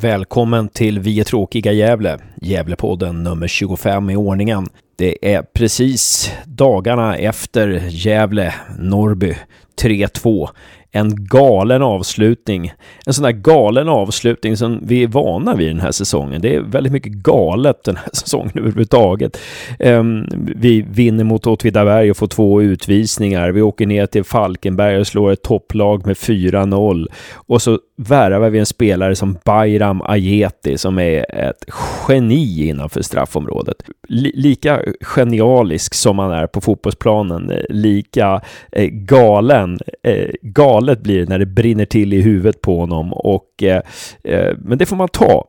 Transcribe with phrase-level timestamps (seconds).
[0.00, 4.68] Välkommen till Vi är tråkiga Gävle, Gävlepodden nummer 25 i ordningen.
[4.96, 9.36] Det är precis dagarna efter Gävle-Norrby
[9.82, 10.48] 3-2
[10.96, 12.72] en galen avslutning.
[13.06, 16.40] En sån där galen avslutning som vi är vana vid den här säsongen.
[16.40, 19.38] Det är väldigt mycket galet den här säsongen överhuvudtaget.
[19.78, 20.26] Ehm,
[20.56, 23.50] vi vinner mot Åtvidaberg och får två utvisningar.
[23.50, 27.06] Vi åker ner till Falkenberg och slår ett topplag med 4-0.
[27.34, 31.64] Och så värvar vi en spelare som Bayram Ajeti som är ett
[32.08, 33.76] geni innanför straffområdet.
[34.08, 38.40] Lika genialisk som han är på fotbollsplanen, lika
[38.72, 43.12] eh, galen galen, eh, galet blir det när det brinner till i huvudet på honom.
[43.12, 43.82] Och, eh,
[44.24, 45.48] eh men det får man ta.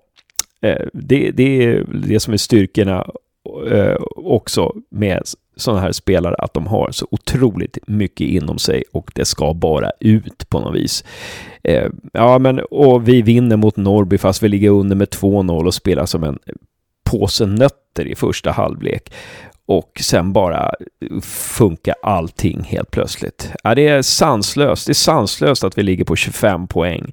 [0.62, 3.07] Eh, det, det är det som är styrkorna
[3.71, 5.23] eh, också med
[5.55, 9.91] sådana här spelare att de har så otroligt mycket inom sig och det ska bara
[9.99, 11.04] ut på något vis.
[11.63, 15.73] Eh, ja, men och vi vinner mot Norrby fast vi ligger under med 2-0 och
[15.73, 16.40] spelar som en
[17.12, 19.13] påse nötter i första halvlek
[19.68, 20.71] och sen bara
[21.21, 23.51] funkar allting helt plötsligt.
[23.63, 24.87] Ja, det är sanslöst.
[24.87, 27.12] Det är sanslöst att vi ligger på 25 poäng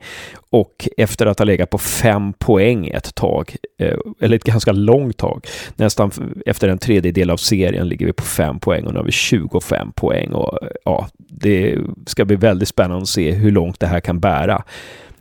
[0.51, 5.17] och efter att ha legat på 5 poäng ett tag, eh, eller ett ganska långt
[5.17, 5.47] tag,
[5.77, 6.11] nästan
[6.47, 9.93] efter en tredjedel av serien ligger vi på 5 poäng och nu har vi 25
[9.93, 14.01] poäng och eh, ja, det ska bli väldigt spännande att se hur långt det här
[14.01, 14.63] kan bära.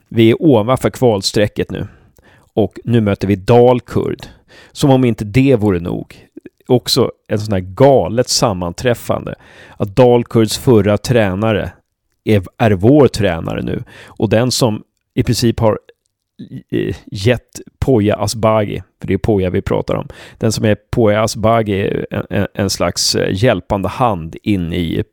[0.08, 1.86] Vi är ovanför kvalstrecket nu
[2.54, 4.26] och nu möter vi Dalkurd.
[4.72, 6.16] Som om inte det vore nog
[6.66, 9.34] också ett sånt här galet sammanträffande.
[9.76, 11.72] Att Dalkurds förra tränare
[12.24, 13.82] är, är vår tränare nu.
[14.04, 14.82] Och den som
[15.14, 15.78] i princip har
[16.70, 21.22] eh, gett Poya Asbaghi, för det är Poya vi pratar om, den som är Poya
[21.22, 25.04] Asbaghi, en, en, slags eh, hjälpande hand in i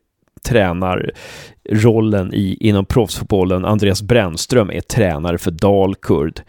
[0.42, 3.64] tränarrollen i, inom proffsfotbollen.
[3.64, 6.40] Andreas Brännström är tränare för Dalkurd.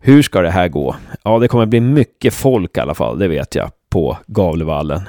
[0.00, 0.96] Hur ska det här gå?
[1.22, 5.02] Ja, det kommer bli mycket folk i alla fall, det vet jag på Gavlevallen.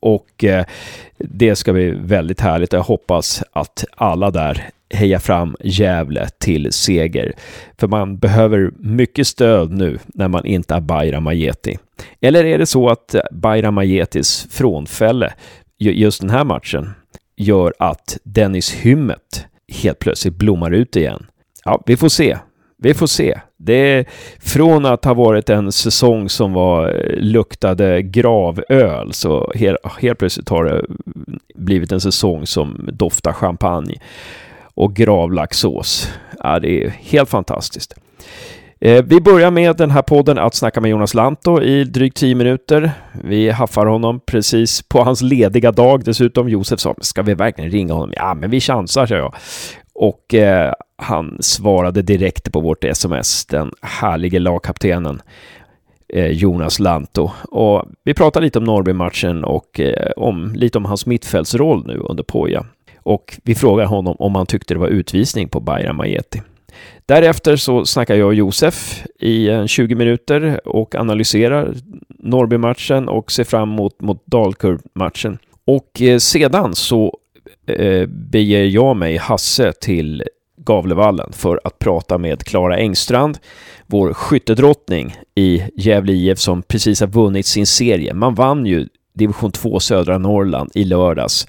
[0.00, 0.64] Och eh,
[1.18, 7.32] det ska bli väldigt härligt jag hoppas att alla där hejar fram Gävle till seger.
[7.78, 11.78] För man behöver mycket stöd nu när man inte är Bayram Ajeti.
[12.20, 15.32] Eller är det så att Bayram Ajetis frånfälle
[15.78, 16.90] just den här matchen
[17.36, 19.46] gör att Dennis Hymmet
[19.82, 21.26] helt plötsligt blommar ut igen?
[21.64, 22.38] Ja, vi får se.
[22.78, 23.40] Vi får se.
[23.56, 24.04] Det är
[24.40, 30.48] från att ha varit en säsong som var, eh, luktade gravöl så helt, helt plötsligt
[30.48, 30.84] har det
[31.54, 33.94] blivit en säsong som doftar champagne
[34.74, 36.12] och gravlaxsås.
[36.38, 37.94] Ja, det är helt fantastiskt.
[38.80, 42.34] Eh, vi börjar med den här podden att snacka med Jonas Lanto i drygt 10
[42.34, 42.90] minuter.
[43.24, 46.48] Vi haffar honom precis på hans lediga dag dessutom.
[46.48, 48.12] Josef sa, ska vi verkligen ringa honom?
[48.16, 49.34] Ja, men vi chansar, sa jag.
[49.98, 55.22] Och eh, han svarade direkt på vårt sms, den härlige lagkaptenen
[56.08, 57.30] eh, Jonas Lanto.
[57.50, 62.24] Och vi pratade lite om Norrby-matchen och eh, om, lite om hans mittfältsroll nu under
[62.24, 62.66] Poja.
[63.02, 66.42] Och vi frågar honom om han tyckte det var utvisning på Bayram Majeti.
[67.06, 71.74] Därefter så snackar jag och Josef i eh, 20 minuter och analyserar
[72.08, 75.38] Norrby-matchen och ser fram emot mot Dalkurd-matchen.
[75.64, 77.18] Och eh, sedan så
[77.66, 80.24] eh, beger jag mig, Hasse, till
[80.56, 83.38] Gavlevallen för att prata med Klara Engstrand,
[83.86, 88.14] vår skyttedrottning i Gävle IF som precis har vunnit sin serie.
[88.14, 91.48] Man vann ju division 2 södra Norrland i lördags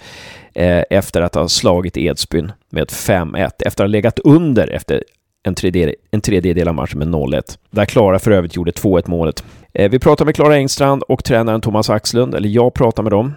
[0.54, 5.04] eh, efter att ha slagit Edsbyn med 5-1, efter att ha legat under efter
[5.44, 7.58] en tredjedel, en tredjedel av matchen med 0-1.
[7.70, 9.44] Där Klara för övrigt gjorde 2-1 målet.
[9.74, 13.34] Eh, vi pratar med Klara Engstrand och tränaren Thomas Axlund, eller jag pratar med dem.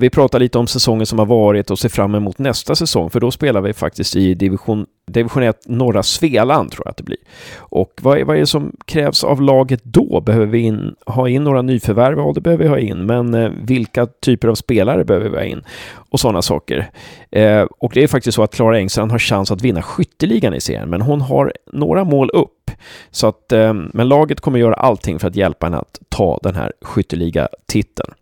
[0.00, 3.20] Vi pratar lite om säsongen som har varit och ser fram emot nästa säsong, för
[3.20, 7.18] då spelar vi faktiskt i division, division 1 norra Svealand, tror jag att det blir.
[7.56, 10.20] Och vad är, vad är det som krävs av laget då?
[10.20, 12.18] Behöver vi in, ha in några nyförvärv?
[12.18, 15.44] Ja, det behöver vi ha in, men eh, vilka typer av spelare behöver vi ha
[15.44, 15.62] in?
[16.10, 16.90] Och sådana saker.
[17.30, 20.60] Eh, och det är faktiskt så att Klara Engstrand har chans att vinna skytteligan i
[20.60, 22.70] serien, men hon har några mål upp
[23.10, 26.54] så att, eh, men laget kommer göra allting för att hjälpa henne att ta den
[26.54, 28.14] här skytteliga-titeln.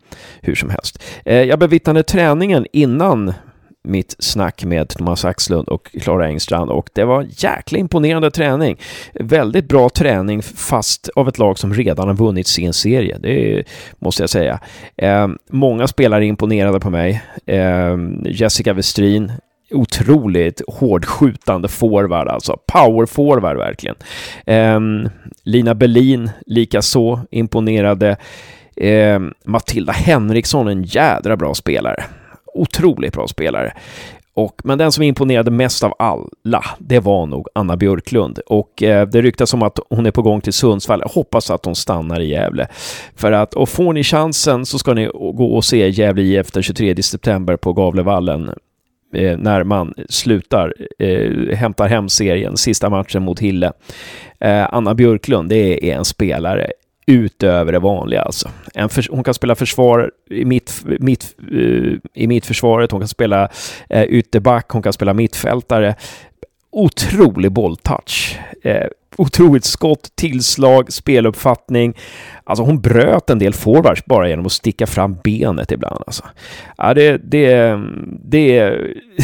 [0.43, 1.03] Hur som helst.
[1.25, 3.33] Eh, jag bevittnade träningen innan
[3.83, 8.77] mitt snack med Thomas Axlund och Klara Engstrand och det var jäkla imponerande träning.
[9.15, 13.19] Väldigt bra träning fast av ett lag som redan har vunnit sin serie.
[13.19, 13.65] Det
[13.99, 14.61] måste jag säga.
[14.97, 17.23] Eh, många spelare imponerade på mig.
[17.47, 19.33] Eh, Jessica Westrin
[19.71, 23.97] otroligt hårdskjutande forward, alltså power forward verkligen.
[24.47, 24.81] Eh,
[25.45, 28.17] Lina Berlin likaså imponerade.
[28.77, 32.05] Eh, Matilda Henriksson, en jädra bra spelare.
[32.55, 33.73] Otroligt bra spelare.
[34.35, 38.39] Och, men den som imponerade mest av alla, det var nog Anna Björklund.
[38.39, 41.01] Och eh, det ryktas om att hon är på gång till Sundsvall.
[41.01, 42.69] Jag hoppas att hon stannar i Gävle.
[43.17, 46.63] För att, och får ni chansen så ska ni gå och se Gävle IF den
[46.63, 48.51] 23 september på Gavlevallen.
[49.15, 53.73] Eh, när man slutar, eh, hämtar hem serien, sista matchen mot Hille.
[54.41, 56.71] Eh, Anna Björklund, det är en spelare
[57.11, 58.51] utöver det vanliga alltså.
[58.75, 63.49] En för, hon kan spela försvar i, mitt, mitt, uh, i mittförsvaret, hon kan spela
[63.95, 65.95] uh, ytterback, hon kan spela mittfältare.
[66.71, 68.39] Otrolig bolltouch.
[68.67, 68.87] Uh,
[69.21, 71.97] otroligt skott, tillslag, speluppfattning.
[72.45, 76.03] Alltså hon bröt en del forwards bara genom att sticka fram benet ibland.
[76.07, 76.25] Alltså.
[76.77, 77.79] Ja, det, det,
[78.25, 78.79] det,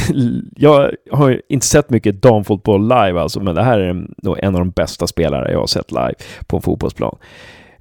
[0.56, 4.60] jag har inte sett mycket damfotboll live alltså, men det här är nog en av
[4.60, 6.14] de bästa spelare jag har sett live
[6.46, 7.16] på en fotbollsplan.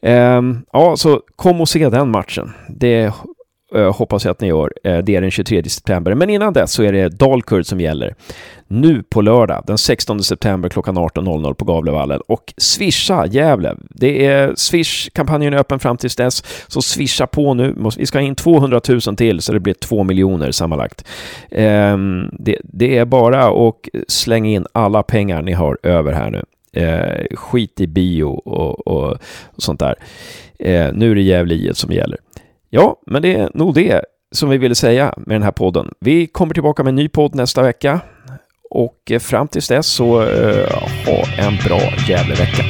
[0.05, 2.51] Ehm, ja, så kom och se den matchen.
[2.69, 3.11] Det
[3.75, 4.73] eh, hoppas jag att ni gör.
[4.83, 6.15] Eh, det är den 23 september.
[6.15, 8.15] Men innan dess så är det Dalkurd som gäller.
[8.67, 12.21] Nu på lördag, den 16 september klockan 18.00 på Gavlevallen.
[12.27, 13.75] Och swisha Gävle.
[13.89, 16.43] Det är Swish-kampanjen är öppen fram tills dess.
[16.67, 17.75] Så swisha på nu.
[17.97, 21.07] Vi ska ha in 200 000 till så det blir 2 miljoner sammanlagt.
[21.51, 23.75] Ehm, det, det är bara att
[24.07, 26.43] slänga in alla pengar ni har över här nu.
[26.75, 29.95] Eh, skit i bio och, och, och sånt där.
[30.59, 32.17] Eh, nu är det Gävle som gäller.
[32.69, 34.01] Ja, men det är nog det
[34.31, 35.93] som vi ville säga med den här podden.
[35.99, 37.99] Vi kommer tillbaka med en ny podd nästa vecka
[38.69, 40.71] och eh, fram tills dess så eh,
[41.05, 42.63] ha en bra Gävlevecka.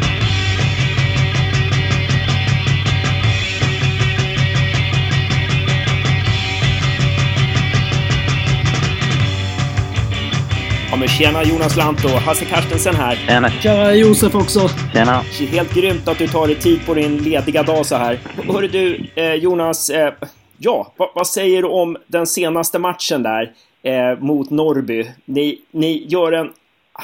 [10.96, 13.16] Ja, men tjena Jonas Lantto, Hasse Carstensen här.
[13.16, 13.50] Tjena.
[13.50, 14.70] Tjena Josef också.
[14.94, 15.22] Tjena.
[15.52, 18.20] Helt grymt att du tar dig tid på din lediga dag så här.
[18.48, 19.90] Hörru du, eh, Jonas.
[19.90, 20.14] Eh,
[20.58, 23.52] ja, vad, vad, säger du om den senaste matchen där
[23.84, 25.12] eh, mot Norrby?
[25.26, 26.50] Ni, ni gör en,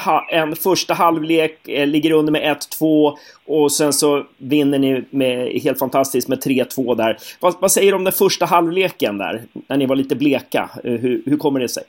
[0.04, 3.16] ha, en första halvlek, eh, ligger under med 1-2
[3.46, 7.18] och sen så vinner ni med, helt fantastiskt med 3-2 där.
[7.40, 10.70] Vad, vad, säger du om den första halvleken där, när ni var lite bleka?
[10.84, 11.82] Eh, hur, hur kommer det sig?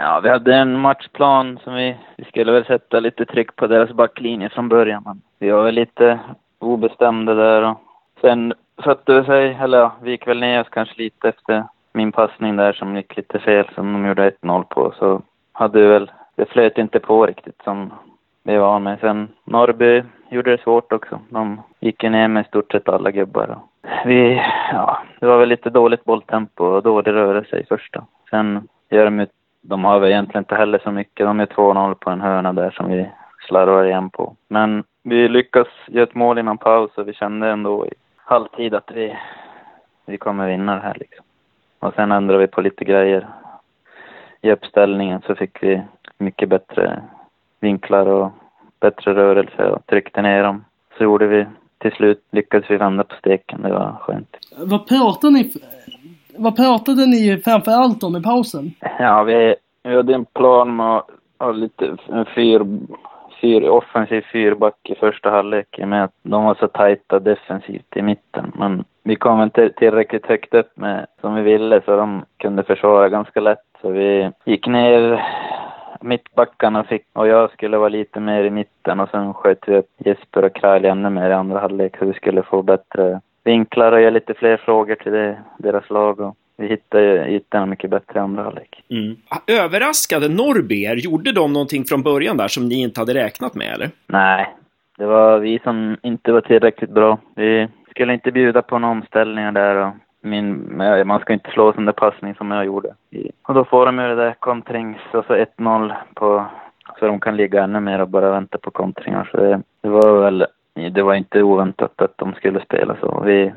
[0.00, 3.80] Ja, vi hade en matchplan som vi, vi skulle väl sätta lite tryck på deras
[3.80, 5.02] alltså backlinje från början.
[5.06, 6.18] Men vi var väl lite
[6.58, 7.76] obestämda där och
[8.20, 8.54] sen
[8.84, 12.56] satte det sig, eller ja, vi gick väl ner oss kanske lite efter min passning
[12.56, 14.92] där som gick lite fel som de gjorde 1-0 på.
[14.98, 15.22] Så
[15.52, 17.92] hade vi väl, det flöt inte på riktigt som
[18.42, 18.98] vi var med.
[19.00, 21.20] Sen Norrby gjorde det svårt också.
[21.28, 23.58] De gick ner med i stort sett alla gubbar.
[24.04, 24.42] Vi,
[24.72, 28.04] ja, det var väl lite dåligt bolltempo och dålig rörelse i första.
[28.30, 29.26] Sen gör de
[29.62, 31.26] de har väl egentligen inte heller så mycket.
[31.26, 33.08] De är 2-0 på en hörna där som vi
[33.46, 34.36] slarvar igen på.
[34.48, 38.90] Men vi lyckas göra ett mål innan paus och vi kände ändå i halvtid att
[38.94, 39.16] vi,
[40.06, 41.24] vi kommer vinna det här liksom.
[41.78, 43.28] Och sen ändrade vi på lite grejer
[44.40, 45.82] i uppställningen så fick vi
[46.18, 47.02] mycket bättre
[47.60, 48.30] vinklar och
[48.80, 50.64] bättre rörelse och tryckte ner dem.
[50.98, 51.46] Så gjorde vi
[51.78, 53.62] till slut, lyckades vi vända på steken.
[53.62, 54.36] Det var skönt.
[54.56, 55.52] Vad pratar ni
[56.38, 58.70] vad pratade ni framför allt om i pausen?
[58.98, 61.06] Ja, vi, vi hade en plan med att
[61.38, 62.66] ha lite en fyr,
[63.40, 68.52] fyr, offensiv fyrback i första halvlek med att de var så tajta defensivt i mitten.
[68.54, 73.08] Men vi kom inte tillräckligt högt upp med som vi ville så de kunde försvara
[73.08, 73.58] ganska lätt.
[73.80, 75.22] Så vi gick ner
[76.00, 79.90] mittbackarna fick, och jag skulle vara lite mer i mitten och sen sköt vi upp
[79.98, 84.00] Jesper och Kralj ännu mer i andra halvlek så vi skulle få bättre vinklar och
[84.00, 86.20] ge lite fler frågor till det, deras lag.
[86.20, 88.84] Och vi hittade ytorna mycket bättre i andra halvlek.
[88.90, 89.16] Mm.
[89.46, 90.96] Överraskade Norrby er?
[90.96, 93.90] Gjorde de någonting från början där som ni inte hade räknat med, eller?
[94.06, 94.54] Nej,
[94.98, 97.18] det var vi som inte var tillräckligt bra.
[97.34, 101.84] Vi skulle inte bjuda på några omställningar där och min, man ska inte slå sån
[101.84, 102.94] där passning som jag gjorde.
[103.42, 106.44] Och då får de ju det där kontrings, alltså 1-0 på,
[106.98, 109.28] så de kan ligga ännu mer och bara vänta på kontringar.
[109.30, 113.22] Så det, det var väl det var inte oväntat att de skulle spela så.
[113.24, 113.52] Vi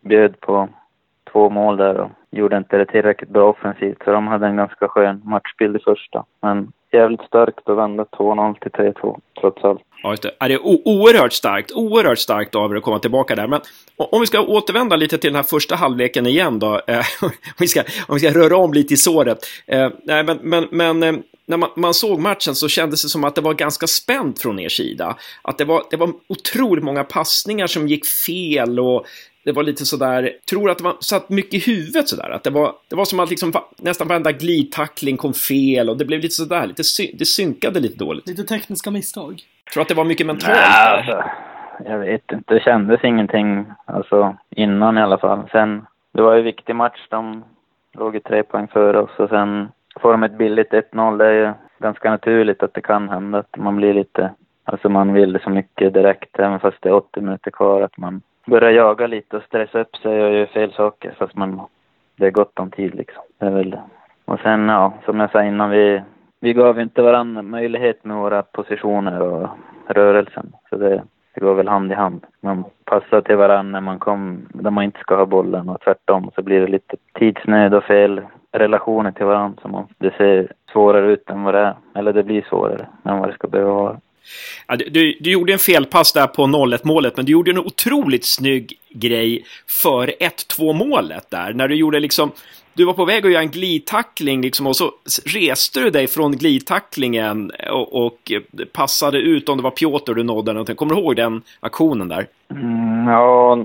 [0.00, 0.68] bjöd på
[1.32, 4.88] två mål där och gjorde inte det tillräckligt bra offensivt så de hade en ganska
[4.88, 6.24] skön matchbild i första.
[6.42, 9.80] Men jävligt starkt att vända 2-0 till 3-2 trots allt.
[10.02, 10.30] Ja, just det.
[10.38, 13.46] Ja, det är oerhört starkt, oerhört starkt av er att komma tillbaka där.
[13.46, 13.60] Men
[13.96, 16.80] om vi ska återvända lite till den här första halvleken igen då.
[16.86, 19.38] Eh, om, vi ska, om vi ska röra om lite i såret.
[19.66, 21.14] Eh, nej, men, men, men eh,
[21.46, 24.58] när man, man, såg matchen så kändes det som att det var ganska spänt från
[24.58, 25.16] er sida.
[25.42, 29.06] Att det var, det var otroligt många passningar som gick fel och
[29.46, 32.30] det var lite sådär, tror att det var, satt mycket i huvudet sådär.
[32.30, 36.04] Att det var, det var som att liksom nästan varenda glidtackling kom fel och det
[36.04, 36.82] blev lite sådär, lite
[37.18, 38.28] det synkade lite dåligt.
[38.28, 39.42] Lite tekniska misstag.
[39.72, 40.56] Tror att det var mycket mentalt?
[40.56, 41.24] Nej, alltså,
[41.84, 45.48] jag vet inte, det kändes ingenting, alltså innan i alla fall.
[45.52, 47.44] Sen, det var ju en viktig match, de
[47.92, 49.68] låg ju tre poäng före oss och sen
[50.00, 53.56] får de ett billigt 1-0, det är ju ganska naturligt att det kan hända att
[53.56, 54.30] man blir lite,
[54.64, 58.22] alltså man vill så mycket direkt, även fast det är 80 minuter kvar, att man
[58.46, 61.60] Börja jaga lite och stressa upp sig och göra fel saker fast man,
[62.16, 63.22] det är gott om tid liksom.
[63.38, 63.82] Det är väl det.
[64.24, 66.02] Och sen, ja, som jag sa innan, vi,
[66.40, 69.48] vi gav inte varandra möjlighet med våra positioner och
[69.86, 70.52] rörelsen.
[70.70, 71.02] Så det,
[71.34, 72.26] det går väl hand i hand.
[72.40, 76.30] Man passar till varandra när man kom, där man inte ska ha bollen och tvärtom.
[76.34, 78.20] Så blir det lite tidsnöd och fel
[78.52, 79.62] relationer till varandra.
[79.62, 81.74] Så man, det ser svårare ut än vad det är.
[81.94, 84.00] Eller det blir svårare än vad det ska behöva vara.
[84.66, 88.26] Ja, du, du, gjorde en felpass där på 0-1 målet, men du gjorde en otroligt
[88.26, 89.44] snygg grej
[89.82, 91.52] för 1-2 målet där.
[91.52, 92.30] När du gjorde liksom,
[92.74, 94.90] du var på väg att göra en glidtackling liksom, och så
[95.24, 98.32] reste du dig från glidtacklingen och, och
[98.72, 100.52] passade ut om det var Piotr du nådde.
[100.52, 100.76] Någonting.
[100.76, 102.26] Kommer du ihåg den aktionen där?
[102.50, 103.58] Mm, ja,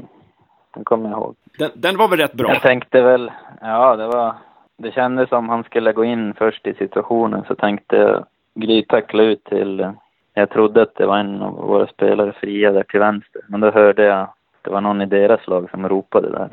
[0.73, 1.35] den kommer jag ihåg.
[1.57, 2.53] Den, den var väl rätt bra?
[2.53, 4.35] Jag tänkte väl, ja det var,
[4.77, 8.25] det kändes som han skulle gå in först i situationen så tänkte jag
[8.55, 9.91] glidtackla ut till
[10.33, 13.41] jag trodde att det var en av våra spelare fria där till vänster.
[13.47, 16.49] Men då hörde jag att det var någon i deras lag som ropade där.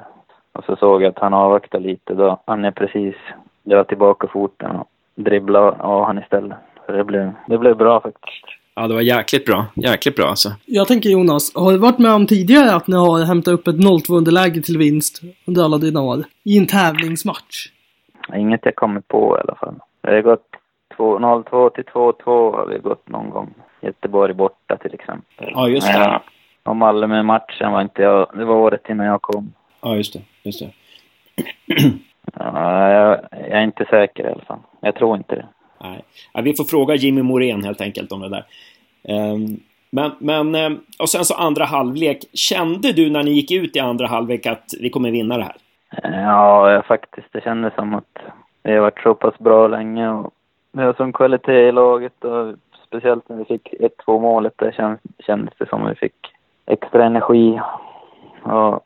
[0.53, 2.15] Och så såg jag att han avvaktade lite.
[2.15, 3.15] Då han är precis
[3.63, 6.59] dra tillbaka foten och dribbla av han istället.
[6.87, 8.45] Så det blev, det blev bra faktiskt.
[8.75, 9.67] Ja, det var jäkligt bra.
[9.75, 10.49] Jäkligt bra alltså.
[10.67, 13.77] Jag tänker Jonas, har du varit med om tidigare att ni har hämtat upp ett
[13.77, 16.19] 0-2 underläge till vinst under alla dina år?
[16.45, 17.67] I en tävlingsmatch?
[18.35, 19.75] Inget jag kommer på i alla fall.
[20.01, 20.47] Det har gått
[20.99, 23.55] 0-2 till 2-2 har vi gått någon gång.
[23.81, 25.51] Göteborg borta till exempel.
[25.55, 25.99] Ja, just det.
[25.99, 26.23] Ja,
[26.63, 29.53] och Malmö-matchen var inte jag, det var året innan jag kom.
[29.83, 30.21] Ja, just det.
[30.43, 30.71] Just det.
[32.35, 34.59] ja, jag, jag, är inte säker i alla fall.
[34.81, 35.47] Jag tror inte det.
[35.81, 36.05] Nej.
[36.33, 38.45] Ja, vi får fråga Jimmy Morén helt enkelt om det där.
[39.03, 42.19] Um, men, men, ehm, och sen så andra halvlek.
[42.33, 45.57] Kände du när ni gick ut i andra halvlek att vi kommer vinna det här?
[46.03, 47.29] Ja, faktiskt.
[47.33, 48.19] Det kändes som att
[48.63, 50.33] vi har varit så pass bra länge och
[50.73, 52.57] vi har sån kvalitet i laget och
[52.88, 53.75] speciellt när vi fick
[54.07, 56.14] 1-2 målet där kändes, kändes det som att vi fick
[56.66, 57.61] extra energi.
[58.42, 58.80] Och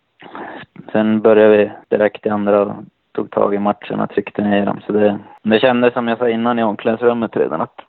[0.92, 2.72] sen började vi direkt i andra och
[3.12, 4.80] tog tag i matchen och tryckte ner dem.
[4.86, 7.80] Så det, det kändes som jag sa innan i omklädningsrummet redan att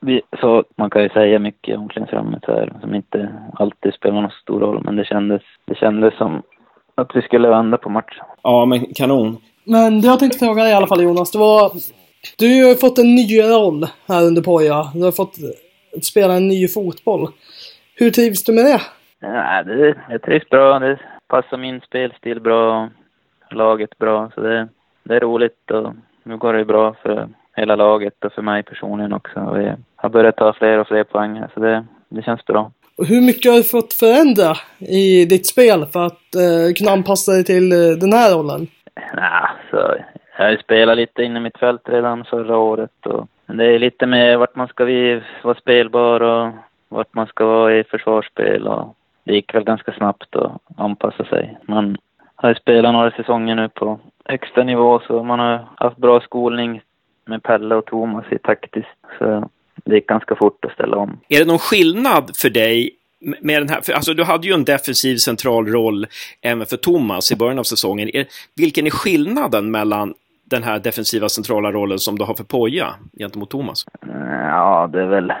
[0.00, 4.30] vi, så man kan ju säga mycket i omklädningsrummet här som inte alltid spelar någon
[4.30, 6.42] stor roll, men det kändes, det kändes som
[6.94, 8.24] att vi skulle vända på matchen.
[8.42, 9.36] Ja, men kanon.
[9.64, 11.70] Men det jag tänkte fråga dig i alla fall Jonas, det var
[12.38, 14.90] du har ju fått en ny roll här under Poja.
[14.94, 15.36] Du har fått
[16.02, 17.28] spela en ny fotboll.
[17.94, 18.80] Hur trivs du med det?
[19.20, 20.78] Ja, det jag trivs bra.
[20.78, 20.98] Det
[21.28, 22.88] passar min spelstil bra.
[23.50, 24.30] Laget bra.
[24.34, 24.68] Så det,
[25.02, 29.12] det är roligt och nu går det bra för hela laget och för mig personligen
[29.12, 29.52] också.
[29.54, 32.72] Vi har börjat ta fler och fler poäng här, så det, det känns bra.
[32.98, 37.32] Och hur mycket har du fått förändra i ditt spel för att eh, kunna anpassa
[37.32, 38.66] dig till eh, den här rollen?
[39.16, 39.94] Ja, så
[40.44, 44.38] jag spelade lite inne i mitt fält redan förra året och det är lite med
[44.38, 44.84] vart man ska
[45.42, 46.52] vara spelbar och
[46.88, 51.58] vart man ska vara i försvarsspel och det gick väl ganska snabbt att anpassa sig.
[51.62, 51.96] Man
[52.34, 56.82] har ju spelat några säsonger nu på högsta nivå så man har haft bra skolning
[57.24, 58.88] med Pelle och Thomas i taktiskt.
[59.18, 59.48] Så
[59.84, 61.20] det gick ganska fort att ställa om.
[61.28, 64.64] Är det någon skillnad för dig med den här, för alltså du hade ju en
[64.64, 66.06] defensiv central roll
[66.42, 68.10] även för Thomas i början av säsongen.
[68.56, 70.14] Vilken är skillnaden mellan
[70.50, 72.86] den här defensiva centrala rollen som du har för Poja
[73.18, 73.84] gentemot Thomas?
[74.02, 75.32] Mm, ja, det är väl,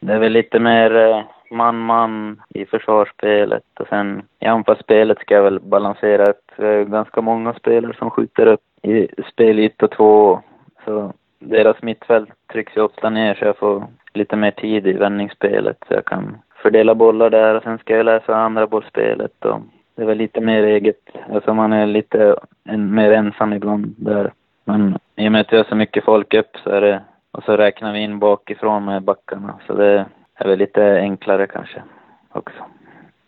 [0.00, 5.42] det är väl lite mer eh, man-man i försvarsspelet och sen i anfallsspelet ska jag
[5.42, 10.40] väl balansera upp eh, ganska många spelare som skjuter upp i spelyta två.
[10.84, 15.76] Så deras mittfält trycks ju ofta ner så jag får lite mer tid i vändningsspelet
[15.88, 19.60] så jag kan fördela bollar där och sen ska jag läsa andra bollspelet och
[20.00, 21.00] det är väl lite mer eget.
[21.32, 24.32] Alltså man är lite en, mer ensam ibland där.
[24.64, 27.42] Men i och med att vi har så mycket folk upp så är det, och
[27.44, 29.60] så räknar vi in bakifrån med backarna.
[29.66, 31.82] Så det är väl lite enklare kanske
[32.32, 32.58] också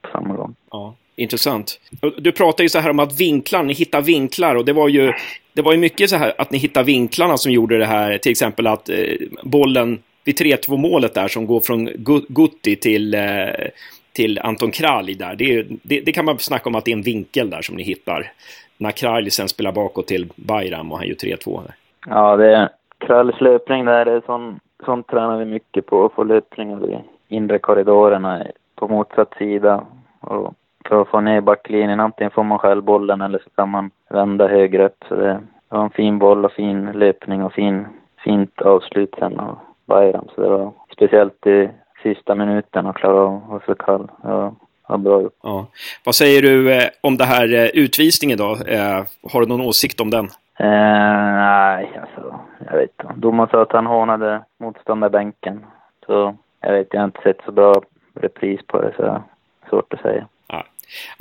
[0.02, 0.54] på samma gång.
[0.70, 1.80] Ja, intressant.
[2.18, 5.12] Du pratar ju så här om att vinklar, ni hittar vinklar och det var ju,
[5.52, 8.32] det var ju mycket så här att ni hittar vinklarna som gjorde det här, till
[8.32, 8.96] exempel att eh,
[9.42, 11.88] bollen vid 3-2 målet där som går från
[12.28, 13.20] Gutti till eh,
[14.12, 15.34] till Anton Kralj där.
[15.36, 17.82] Det, det, det, kan man snacka om att det är en vinkel där som ni
[17.82, 18.32] hittar.
[18.78, 21.60] När Kralj sen spelar bakåt till Bayram och han gör 3-2.
[22.06, 24.04] Ja, det är Kralls löpning där.
[24.04, 26.04] Det är sån, sånt tränar vi mycket på.
[26.04, 26.98] Att få löpningar i
[27.36, 29.84] inre korridorerna på motsatt sida.
[30.20, 30.54] Och
[30.88, 34.48] för att få ner backlinjen, antingen får man själv bollen eller så kan man vända
[34.48, 35.04] högre upp.
[35.08, 37.86] Så det var en fin boll och fin löpning och fin,
[38.24, 40.28] fint avslut sen av Bayram.
[40.34, 41.68] Så det var speciellt i
[42.02, 44.10] sista minuten och klara av att vara så kall.
[44.22, 44.54] Ja,
[44.88, 45.30] ja, bra.
[45.42, 45.66] Ja.
[46.04, 48.56] Vad säger du eh, om det här eh, utvisningen då?
[48.66, 50.24] Eh, har du någon åsikt om den?
[50.58, 52.40] Eh, nej, alltså,
[52.70, 53.14] jag vet inte.
[53.16, 55.64] Domaren sa att han hånade motståndarbänken.
[56.06, 57.82] Så jag vet, jag har inte sett så bra
[58.14, 59.22] repris på det, så
[59.68, 60.26] svårt att säga.
[60.48, 60.64] Ja,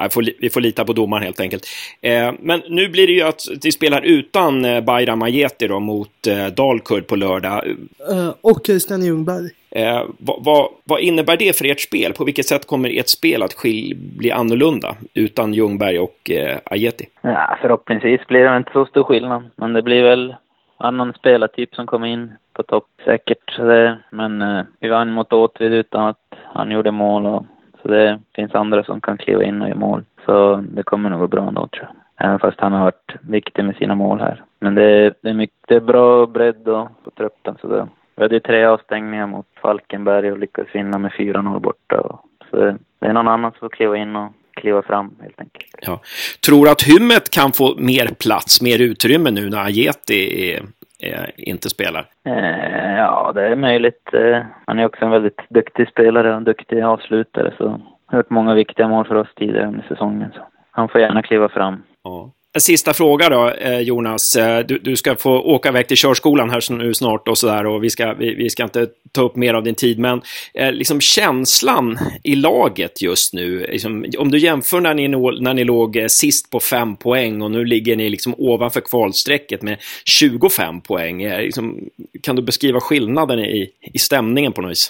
[0.03, 1.65] vi, får, vi får lita på domaren helt enkelt.
[2.01, 6.27] Eh, men nu blir det ju att vi spelar utan eh, Bayram Ajeti då mot
[6.27, 7.67] eh, Dalkurd på lördag.
[8.11, 9.49] Eh, och Christian Ljungberg.
[9.75, 12.13] Eh, vad, vad, vad, innebär det för ert spel?
[12.13, 17.05] På vilket sätt kommer ert spel att skil, bli annorlunda utan Ljungberg och eh, Ajeti?
[17.21, 20.35] Ja, förhoppningsvis blir det inte så stor skillnad, men det blir väl
[20.77, 23.57] annan spelartyp som kommer in på topp säkert.
[23.57, 27.45] Det, men eh, vi vann mot Åtvid utan att han gjorde mål och
[27.81, 30.03] så det finns andra som kan kliva in och göra mål.
[30.25, 32.25] Så det kommer nog gå bra ändå tror jag.
[32.27, 34.43] Även fast han har varit viktig med sina mål här.
[34.59, 36.65] Men det är, det är, mycket, det är bra bredd
[37.03, 37.55] på truppen.
[37.61, 37.87] Så det,
[38.21, 42.19] vi hade tre avstängningar mot Falkenberg och lyckades vinna med 4-0 borta.
[42.49, 45.75] Så det, det är någon annan som får kliva in och kliva fram helt enkelt.
[45.81, 45.99] Ja.
[46.45, 50.63] Tror du att Hymmet kan få mer plats, mer utrymme nu när Ajeti är,
[50.99, 52.05] är, inte spelar?
[52.25, 54.13] Eh, ja, det är möjligt.
[54.13, 57.53] Eh, han är också en väldigt duktig spelare och en duktig avslutare.
[57.57, 60.31] Så har gjort många viktiga mål för oss tidigare under säsongen.
[60.33, 61.83] Så han får gärna kliva fram.
[62.03, 62.31] Ja.
[62.53, 64.35] En sista fråga då, eh, Jonas.
[64.35, 67.83] Eh, du, du, ska få åka iväg till körskolan här nu snart och sådär och
[67.83, 69.99] vi ska, vi, vi, ska inte ta upp mer av din tid.
[69.99, 70.21] Men
[70.53, 75.07] eh, liksom känslan i laget just nu, liksom, om du jämför när ni,
[75.41, 79.61] när ni låg eh, sist på fem poäng och nu ligger ni liksom ovanför kvalstrecket
[79.61, 81.23] med 25 poäng.
[81.23, 81.79] Eh, liksom,
[82.23, 84.89] kan du beskriva skillnaden i, i stämningen på något vis?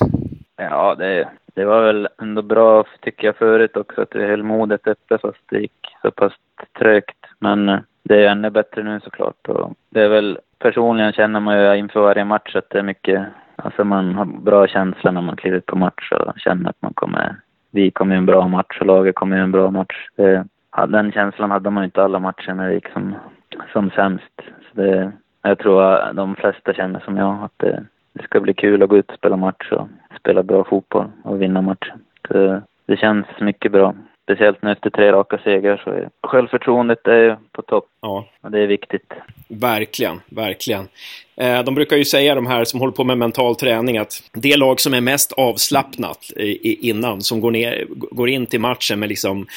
[0.57, 4.87] Ja, det, det var väl ändå bra, tycker jag, förut också att vi höll modet
[4.87, 6.33] uppe fast det gick så pass
[6.79, 7.20] trögt.
[7.41, 9.47] Men eh, det är ännu bättre nu såklart.
[9.47, 13.25] Och det är väl, personligen känner man ju inför varje match att det är mycket,
[13.55, 16.93] alltså man har bra känsla när man kliver ut på match och känner att man
[16.93, 17.35] kommer,
[17.71, 20.09] vi kommer en bra match och laget kommer en bra match.
[20.15, 20.45] Det,
[20.87, 23.15] den känslan hade man ju inte alla matcher när det gick som,
[23.73, 24.33] som sämst.
[24.37, 27.83] Så det, jag tror att de flesta känner som jag, att det,
[28.13, 29.87] det ska bli kul att gå ut och spela match och
[30.19, 31.99] spela bra fotboll och vinna matchen.
[32.29, 33.93] Det, det känns mycket bra.
[34.31, 37.85] Speciellt nu efter tre raka segrar så är självförtroendet är på topp.
[38.01, 38.25] Ja.
[38.41, 39.13] Och det är viktigt.
[39.47, 40.87] Verkligen, verkligen.
[41.35, 44.57] Eh, de brukar ju säga, de här som håller på med mental träning, att det
[44.57, 46.17] lag som är mest avslappnat
[46.61, 49.47] innan, som går, ner, går in till matchen med liksom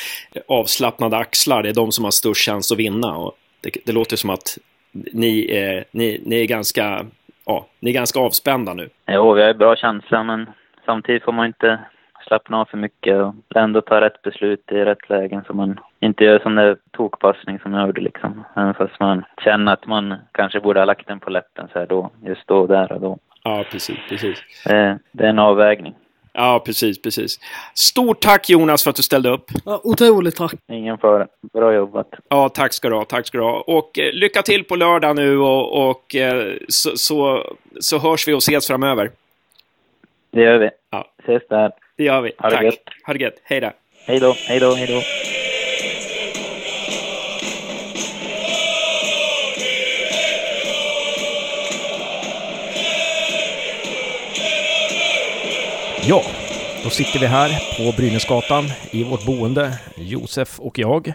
[0.49, 3.17] avslappnade axlar, det är de som har störst chans att vinna.
[3.17, 4.59] Och det, det låter som att
[4.93, 7.07] ni, är, ni, ni är ganska
[7.47, 8.89] ja, ni är ganska avspända nu.
[9.07, 10.47] Jo, vi har bra känsla, men
[10.85, 11.79] samtidigt får man inte
[12.27, 16.25] slappna av för mycket och ändå ta rätt beslut i rätt lägen så man inte
[16.25, 18.45] gör sån där tokpassning som jag gjorde liksom.
[18.57, 21.87] Även fast man känner att man kanske borde ha lagt den på läppen så här
[21.87, 23.19] då, just då, där och då.
[23.43, 24.39] Ja, precis, precis.
[24.65, 25.95] Det, det är en avvägning.
[26.37, 27.41] Ja, precis, precis.
[27.75, 29.45] Stort tack Jonas för att du ställde upp.
[29.65, 30.55] Ja, otroligt tack.
[30.69, 31.27] Ingen fara.
[31.53, 32.15] Bra jobbat.
[32.29, 33.05] Ja, tack ska du ha.
[33.05, 33.65] Tack ska du ha.
[33.67, 37.47] Och eh, lycka till på lördag nu och, och eh, så, så,
[37.81, 39.11] så hörs vi och ses framöver.
[40.31, 40.71] Det gör vi.
[40.91, 41.07] Ja.
[41.23, 41.73] Ses där.
[41.97, 42.33] Det gör vi.
[42.39, 42.61] Ha Tack.
[42.61, 42.79] det gött.
[43.07, 43.41] Ha det gött.
[43.45, 43.71] Hej då.
[44.07, 44.33] Hej då.
[44.49, 44.75] Hej då.
[44.75, 45.03] Hej då.
[56.09, 56.23] Ja,
[56.85, 61.13] då sitter vi här på Brynäsgatan i vårt boende, Josef och jag.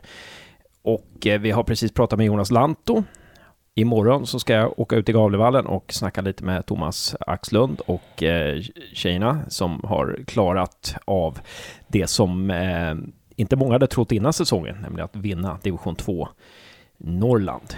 [0.82, 3.04] Och eh, vi har precis pratat med Jonas Lanto
[3.76, 8.24] Imorgon så ska jag åka ut till Gavlevallen och snacka lite med Thomas Axlund och
[8.24, 8.62] eh,
[8.94, 11.40] tjejerna som har klarat av
[11.88, 12.96] det som eh,
[13.36, 16.28] inte många hade trott innan säsongen, nämligen att vinna division 2
[16.98, 17.74] Norrland.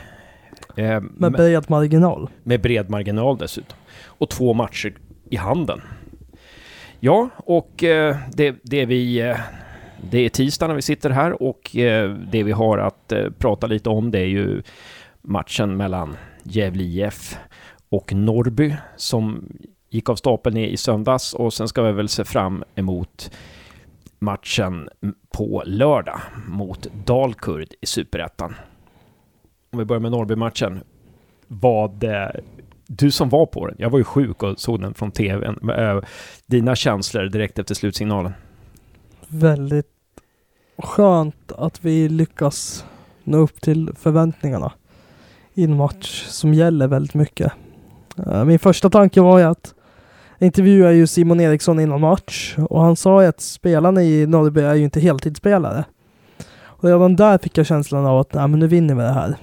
[0.75, 2.30] Eh, med bred marginal.
[2.43, 3.77] Med bred marginal dessutom.
[4.06, 4.93] Och två matcher
[5.30, 5.82] i handen.
[6.99, 9.19] Ja, och eh, det, det vi...
[9.19, 9.38] Eh,
[10.10, 13.67] det är tisdag när vi sitter här och eh, det vi har att eh, prata
[13.67, 14.62] lite om det är ju
[15.21, 17.38] matchen mellan Gävle IF
[17.89, 19.49] och Norrby som
[19.89, 23.31] gick av stapeln i söndags och sen ska vi väl se fram emot
[24.19, 24.89] matchen
[25.38, 28.55] på lördag mot Dalkurd i Superettan.
[29.71, 30.84] Om vi börjar med Norrby-matchen.
[31.47, 32.03] Vad...
[32.03, 32.29] Eh,
[32.88, 35.69] du som var på den, jag var ju sjuk och såg den från tvn.
[35.69, 35.99] Eh,
[36.45, 38.34] dina känslor direkt efter slutsignalen?
[39.27, 39.88] Väldigt
[40.77, 42.86] skönt att vi lyckas
[43.23, 44.71] nå upp till förväntningarna
[45.53, 47.51] i en match som gäller väldigt mycket.
[48.27, 49.73] Eh, min första tanke var ju att
[50.39, 54.75] intervjua ju Simon Eriksson innan match och han sa ju att spelarna i Norrby är
[54.75, 55.85] ju inte heltidsspelare.
[56.63, 59.37] Och redan där fick jag känslan av att nej, men nu vinner vi det här.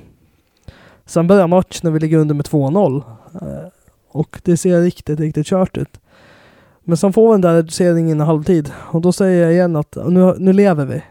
[1.06, 3.02] Sen börjar matchen när vi ligger under med 2-0
[3.34, 3.68] eh,
[4.08, 6.00] och det ser riktigt, riktigt kört ut.
[6.84, 9.96] Men sen får vi den där reduceringen i halvtid och då säger jag igen att
[10.06, 11.02] nu, nu lever vi.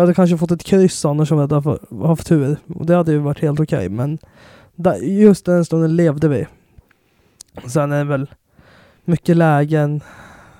[0.00, 2.56] Vi hade kanske fått ett kryss annars om vi hade haft tur.
[2.74, 3.78] Och det hade ju varit helt okej.
[3.78, 4.18] Okay, men
[4.74, 6.46] där, just den stunden levde vi.
[7.66, 8.30] Sen är det väl
[9.04, 10.00] mycket lägen.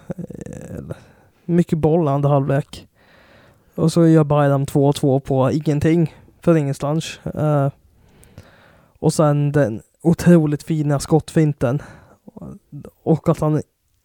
[0.08, 0.84] Eh,
[1.44, 2.88] mycket boll andra halvlek.
[3.74, 6.14] Och så gör Bayram 2-2 på ingenting.
[6.40, 7.20] För ingenstans.
[7.34, 7.68] Uh,
[8.98, 11.82] och sen den otroligt fina skottfinten.
[13.02, 13.62] Och att han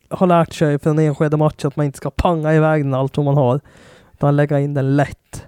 [0.10, 3.18] har lärt sig för en enskilda match att man inte ska panga iväg den allt
[3.18, 3.62] vad man har.
[4.16, 5.46] Utan lägga in den lätt.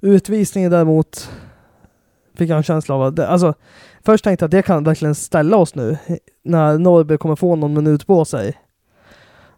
[0.00, 1.30] Utvisningen däremot
[2.34, 3.54] fick jag en känsla av att, det, alltså
[4.04, 5.98] först tänkte jag att det kan verkligen ställa oss nu
[6.42, 8.58] när Norrby kommer få någon minut på sig.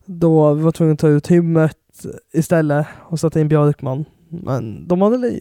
[0.05, 4.05] Då var vi tvungna att ta ut Hymmet istället och sätta in Björkman.
[4.29, 5.41] Men de hade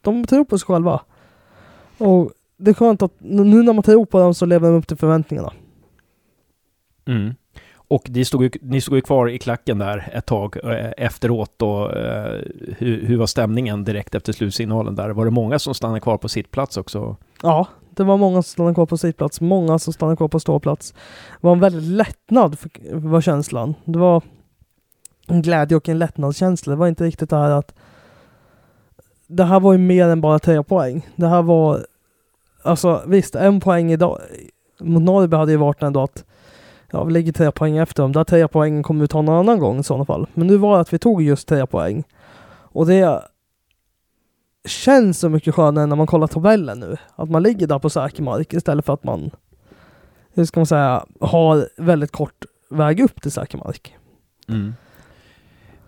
[0.00, 1.00] de tror på sig själva.
[1.98, 4.88] Och det är skönt att nu när man tror på dem så lever de upp
[4.88, 5.52] till förväntningarna.
[7.06, 7.34] Mm.
[7.88, 11.62] Och ni stod, ju, ni stod ju kvar i klacken där ett tag eh, efteråt
[11.62, 12.40] och eh,
[12.78, 15.10] hur, hur, var stämningen direkt efter slutsignalen där?
[15.10, 17.16] Var det många som stannade kvar på sitt plats också?
[17.42, 20.40] Ja, det var många som stannade kvar på sitt plats, många som stannade kvar på
[20.40, 20.92] ståplats.
[21.40, 23.74] Det var en väldigt lättnad, för, var känslan.
[23.84, 24.22] Det var
[25.26, 26.70] en glädje och en lättnadskänsla.
[26.70, 27.74] Det var inte riktigt det här att
[29.26, 31.06] det här var ju mer än bara tre poäng.
[31.16, 31.86] Det här var,
[32.62, 34.20] alltså visst, en poäng idag
[34.80, 36.24] mot Norrby hade ju varit ändå att
[36.90, 38.12] ja, vi ligger tre poäng efter dem.
[38.12, 40.26] Där tre poängen kommer vi ta någon annan gång i sådana fall.
[40.34, 42.04] Men nu var det att vi tog just tre poäng.
[42.48, 43.22] Och det
[44.64, 46.96] känns så mycket skönare när man kollar tabellen nu.
[47.16, 49.30] Att man ligger där på säker mark istället för att man,
[50.34, 53.96] hur ska man säga, har väldigt kort väg upp till säker mark.
[54.48, 54.74] Mm.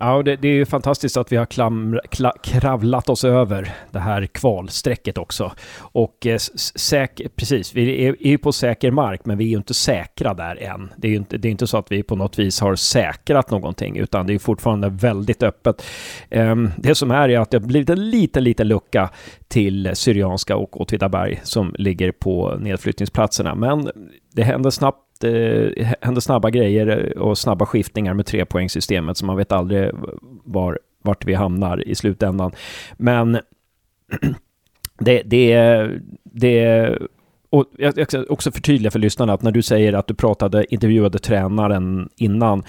[0.00, 3.98] Ja, det, det, är ju fantastiskt att vi har klam, kla, kravlat oss över det
[3.98, 5.52] här kvalstrecket också.
[5.78, 6.38] Och eh,
[6.74, 10.34] säk, precis, vi är, är ju på säker mark, men vi är ju inte säkra
[10.34, 10.90] där än.
[10.96, 13.50] Det är ju inte, det är inte så att vi på något vis har säkrat
[13.50, 15.82] någonting, utan det är fortfarande väldigt öppet.
[16.30, 19.10] Eh, det som är är att det har blivit en liten, liten lucka
[19.48, 23.54] till Syrianska och Åtvidaberg som ligger på nedflyttningsplatserna.
[23.54, 23.90] Men
[24.32, 29.26] det händer snabbt det eh, händer snabba grejer eh, och snabba skiftningar med trepoängssystemet så
[29.26, 29.90] man vet aldrig
[30.44, 32.52] var, vart vi hamnar i slutändan.
[32.96, 33.38] Men
[34.98, 35.90] det, det,
[36.24, 36.98] det
[37.50, 41.18] och jag ska också förtydliga för lyssnarna att när du säger att du pratade, intervjuade
[41.18, 42.62] tränaren innan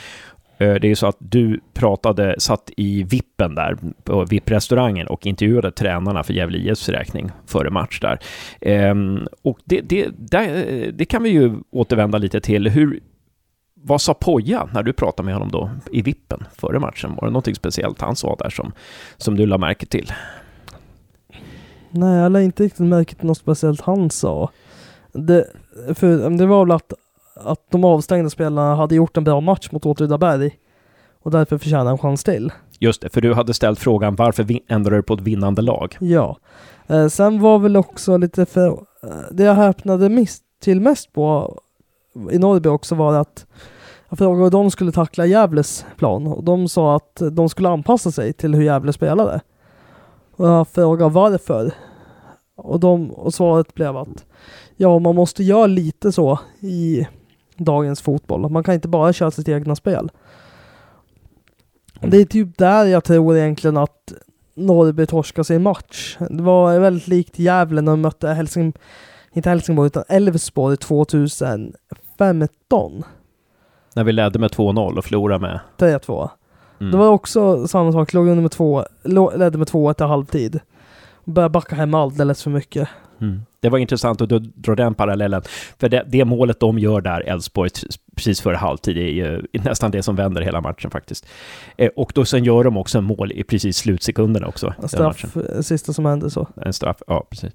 [0.59, 5.71] Eh, det är så att du pratade, satt i vippen där på VIP-restaurangen och intervjuade
[5.71, 8.19] tränarna för Gävle IFs räkning före match där.
[8.61, 12.69] Ehm, och det, det, det, det kan vi ju återvända lite till.
[12.69, 12.99] Hur,
[13.73, 17.15] vad sa Poja när du pratade med honom då i vippen före matchen?
[17.15, 18.71] Var det någonting speciellt han sa där som,
[19.17, 20.13] som du la märke till?
[21.91, 24.51] Nej, jag lade inte riktigt märke till något speciellt han sa.
[25.11, 25.45] Det,
[25.95, 26.93] för det var väl att
[27.43, 30.51] att de avstängda spelarna hade gjort en bra match mot Åtvidaberg
[31.23, 32.51] och därför förtjänar en chans till.
[32.79, 35.97] Just det, för du hade ställt frågan varför ändrade du på ett vinnande lag?
[35.99, 36.37] Ja.
[36.87, 38.67] Eh, sen var väl också lite för...
[39.03, 41.55] Eh, det jag häpnade mest, till mest på
[42.31, 43.45] i Norrby också var att
[44.09, 48.11] jag frågade hur de skulle tackla Gävles plan och de sa att de skulle anpassa
[48.11, 49.41] sig till hur Gävle spelade.
[50.35, 51.71] Och jag frågade varför.
[52.55, 54.25] Och, de, och svaret blev att
[54.77, 57.07] ja, man måste göra lite så i
[57.59, 58.49] dagens fotboll.
[58.49, 60.11] Man kan inte bara köra sitt egna spel.
[62.01, 64.13] Det är typ där jag tror egentligen att
[64.55, 66.17] Norrby torskade sin match.
[66.29, 68.73] Det var väldigt likt Gävle när de mötte Helsing,
[69.33, 73.03] inte Helsingborg utan Elfsborg 2015.
[73.95, 75.59] När vi ledde med 2-0 och förlorade med?
[75.77, 76.29] 3-2.
[76.79, 76.91] Mm.
[76.91, 78.85] Det var också samma sak, låg under med 2,
[79.35, 80.59] ledde med 2 1 halvtid.
[81.25, 82.89] Började backa hem alldeles för mycket.
[83.21, 83.41] Mm.
[83.59, 85.41] Det var intressant att du drar den parallellen.
[85.79, 87.69] För det, det målet de gör där, Elfsborg,
[88.15, 91.27] precis före halvtid, är ju nästan det som vänder hela matchen faktiskt.
[91.77, 94.73] Eh, och då sen gör de också en mål i precis slutsekunderna också.
[94.81, 95.25] En straff,
[95.61, 96.47] sista som hände så.
[96.65, 97.53] En straff, ja precis.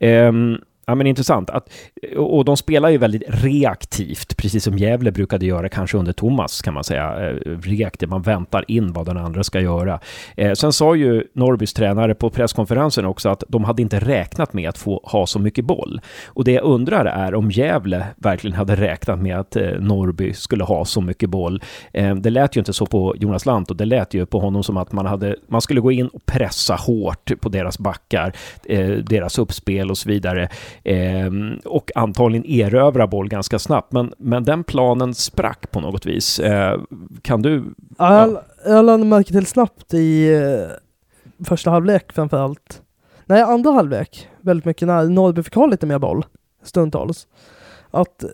[0.00, 1.50] Um, Ja, men intressant.
[1.50, 1.68] Att,
[2.16, 6.74] och de spelar ju väldigt reaktivt, precis som Gävle brukade göra, kanske under Thomas kan
[6.74, 7.28] man säga.
[7.28, 10.00] Eh, reaktivt, man väntar in vad den andra ska göra.
[10.36, 14.68] Eh, sen sa ju Norrbys tränare på presskonferensen också att de hade inte räknat med
[14.68, 16.00] att få ha så mycket boll.
[16.26, 20.64] Och det jag undrar är om Gävle verkligen hade räknat med att eh, Norrby skulle
[20.64, 21.62] ha så mycket boll.
[21.92, 24.62] Eh, det lät ju inte så på Jonas Lant och det lät ju på honom
[24.62, 28.32] som att man, hade, man skulle gå in och pressa hårt på deras backar,
[28.64, 30.48] eh, deras uppspel och så vidare.
[30.84, 31.30] Eh,
[31.64, 33.92] och antagligen erövra boll ganska snabbt.
[33.92, 36.38] Men, men den planen sprack på något vis.
[36.38, 36.80] Eh,
[37.22, 37.64] kan du...
[37.98, 42.82] Ja, jag, jag lade märke till snabbt i eh, första halvlek framför allt.
[43.26, 46.24] Nej, andra halvlek väldigt mycket när Norrby fick ha lite mer boll
[46.62, 47.26] stundtals.
[47.90, 48.24] Att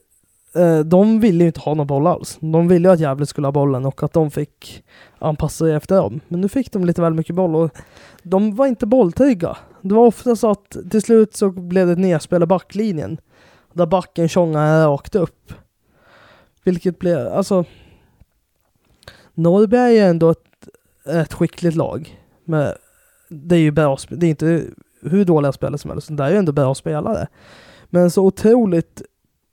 [0.54, 2.38] eh, de ville ju inte ha någon boll alls.
[2.40, 4.84] De ville ju att Gävle skulle ha bollen och att de fick
[5.18, 6.20] anpassa sig efter dem.
[6.28, 7.70] Men nu fick de lite väl mycket boll och
[8.22, 9.56] de var inte bolltrygga.
[9.82, 13.20] Det var ofta så att till slut så blev det ett nedspel i backlinjen.
[13.72, 15.52] Där backen tjongade rakt upp.
[16.64, 17.64] Vilket blev, alltså...
[19.34, 20.68] Norrberg är ändå ett,
[21.06, 22.22] ett skickligt lag.
[22.44, 22.72] Men
[23.28, 24.64] det är ju bra, det är inte
[25.02, 27.26] hur dåliga spelare som helst, det är ju ändå bra spelare.
[27.90, 29.02] Men så otroligt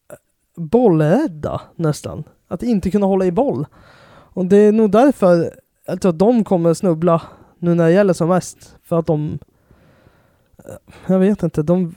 [0.10, 0.16] eh,
[0.56, 2.24] bollrädda nästan.
[2.48, 3.66] Att inte kunna hålla i boll.
[4.08, 5.52] Och det är nog därför
[5.86, 7.22] jag tror att de kommer snubbla
[7.60, 8.76] nu när det gäller som mest.
[8.84, 9.40] För att de...
[11.08, 11.94] Jag vet inte, de...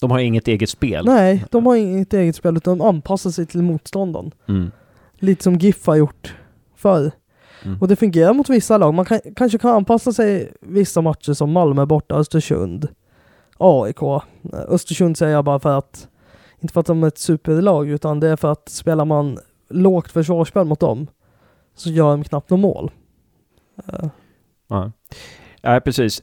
[0.00, 1.04] De har inget eget spel.
[1.04, 4.30] Nej, de har inget eget spel utan de anpassar sig till motståndaren.
[4.48, 4.70] Mm.
[5.14, 6.36] Lite som GIF har gjort
[6.76, 7.10] förr.
[7.64, 7.78] Mm.
[7.80, 8.94] Och det fungerar mot vissa lag.
[8.94, 12.88] Man kan, kanske kan anpassa sig vissa matcher som Malmö borta, Östersund,
[13.58, 14.02] AIK.
[14.52, 16.08] Östersund säger jag bara för att,
[16.60, 19.38] inte för att de är ett superlag, utan det är för att spelar man
[19.68, 21.06] lågt försvarsspel mot dem
[21.74, 22.90] så gör de knappt något mål.
[23.88, 24.08] Eh,
[24.68, 24.92] Ja.
[25.64, 26.22] Nej, precis.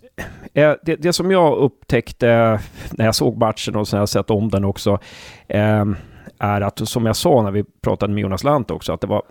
[0.53, 2.59] Eh, det, det som jag upptäckte
[2.91, 4.99] när jag såg matchen och sen har jag sett om den också,
[5.47, 5.95] ehm,
[6.39, 9.23] är att som jag sa när vi pratade med Jonas Lant också, att det var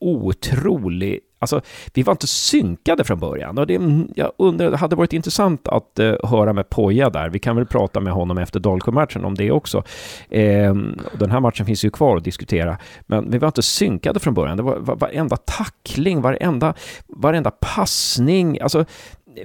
[0.00, 1.20] otrolig...
[1.40, 1.60] Alltså,
[1.94, 3.58] vi var inte synkade från början.
[3.58, 3.80] Och det,
[4.14, 7.28] jag undrar, det hade varit intressant att eh, höra med Poja där.
[7.28, 9.82] Vi kan väl prata med honom efter Dalkurd-matchen om det också.
[10.30, 10.74] Eh,
[11.18, 12.78] den här matchen finns ju kvar att diskutera.
[13.06, 14.56] Men vi var inte synkade från början.
[14.56, 16.74] Det var, var varenda tackling, varenda,
[17.06, 18.84] varenda passning, alltså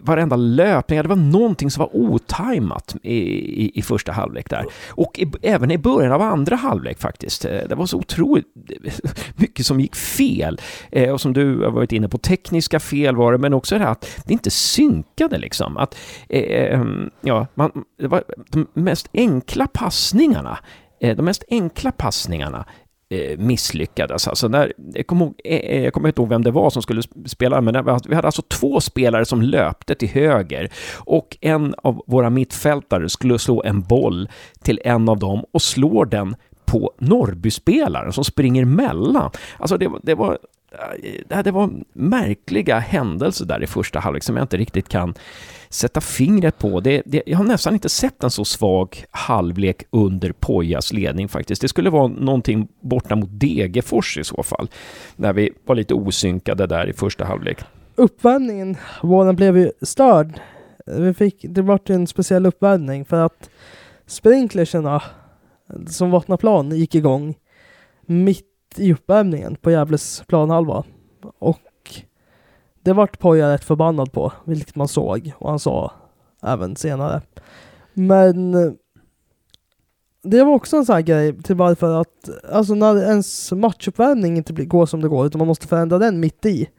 [0.01, 3.17] varenda löpning, det var någonting som var otajmat i,
[3.65, 4.65] i, i första halvlek där.
[4.89, 7.45] Och i, även i början av andra halvlek faktiskt.
[7.45, 8.45] Eh, det var så otroligt
[9.36, 10.62] mycket som gick fel.
[10.91, 13.84] Eh, och som du har varit inne på, tekniska fel var det, men också det
[13.84, 15.77] här att det inte synkade liksom.
[15.77, 15.97] Att,
[16.29, 20.60] eh, mm, ja, man, det var de mest enkla passningarna
[20.99, 22.65] de mest enkla passningarna
[23.13, 24.28] Eh, misslyckades.
[24.28, 26.82] Alltså när, jag, kommer ihåg, eh, eh, jag kommer inte ihåg vem det var som
[26.82, 32.04] skulle spela, men vi hade alltså två spelare som löpte till höger och en av
[32.08, 34.30] våra mittfältare skulle slå en boll
[34.62, 39.32] till en av dem och slår den på Norrbyspelaren som springer mellan.
[39.58, 40.38] Alltså det, det var
[41.43, 45.13] det var märkliga händelser där i första halvlek som jag inte riktigt kan
[45.69, 46.79] sätta fingret på.
[46.79, 51.62] Det, det, jag har nästan inte sett en så svag halvlek under Pojas ledning faktiskt.
[51.62, 54.67] Det skulle vara någonting borta mot Degerfors i så fall,
[55.15, 57.59] när vi var lite osynkade där i första halvlek.
[57.95, 60.39] uppvärmningen, våren blev ju störd.
[60.86, 63.49] Vi fick, det var en speciell uppvärmning för att
[64.05, 65.03] sprinklerserna
[65.88, 67.36] som vattnar plan gick igång
[68.05, 70.83] mitt i uppvärmningen på Gävles planhalva.
[71.39, 71.59] Och
[72.81, 75.91] det vart Poja rätt förbannad på, vilket man såg och han sa
[76.43, 77.21] även senare.
[77.93, 78.51] Men
[80.23, 84.53] det var också en sån här grej till varför att, alltså när ens matchuppvärmning inte
[84.53, 86.69] går som det går, utan man måste förändra den mitt i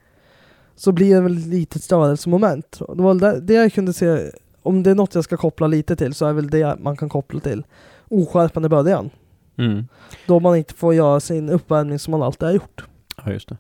[0.74, 2.78] så blir det väl ett litet störelsemoment.
[2.96, 4.30] Det var det jag kunde se,
[4.62, 7.09] om det är något jag ska koppla lite till så är väl det man kan
[7.09, 7.64] koppla till
[8.09, 9.11] oskärpan i början.
[9.59, 9.88] Mm.
[10.27, 12.85] Då man inte får göra sin uppvärmning som man alltid har gjort.
[13.25, 13.57] Ja, just det.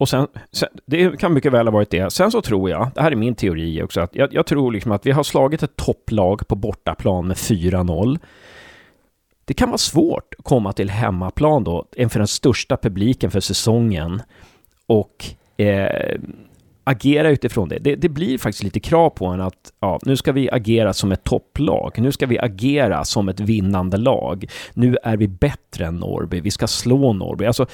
[0.00, 2.12] Och sen, sen, det kan mycket väl ha varit det.
[2.12, 4.92] Sen så tror jag, det här är min teori också, att jag, jag tror liksom
[4.92, 8.18] att vi har slagit ett topplag på bortaplan med 4-0.
[9.44, 14.22] Det kan vara svårt att komma till hemmaplan då, inför den största publiken för säsongen
[14.86, 15.24] och
[15.56, 16.20] eh,
[16.84, 17.78] agera utifrån det.
[17.78, 17.96] det.
[17.96, 21.24] Det blir faktiskt lite krav på en att ja, nu ska vi agera som ett
[21.24, 21.92] topplag.
[21.98, 24.44] Nu ska vi agera som ett vinnande lag.
[24.74, 26.40] Nu är vi bättre än Norrby.
[26.40, 27.46] Vi ska slå Norrby.
[27.46, 27.66] Alltså,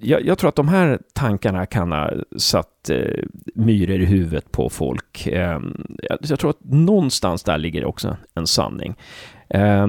[0.00, 3.24] jag, jag tror att de här tankarna kan ha satt eh,
[3.54, 5.26] myror i huvudet på folk.
[5.26, 5.60] Eh,
[6.02, 8.94] jag, jag tror att någonstans där ligger också en sanning.
[9.48, 9.86] Eh,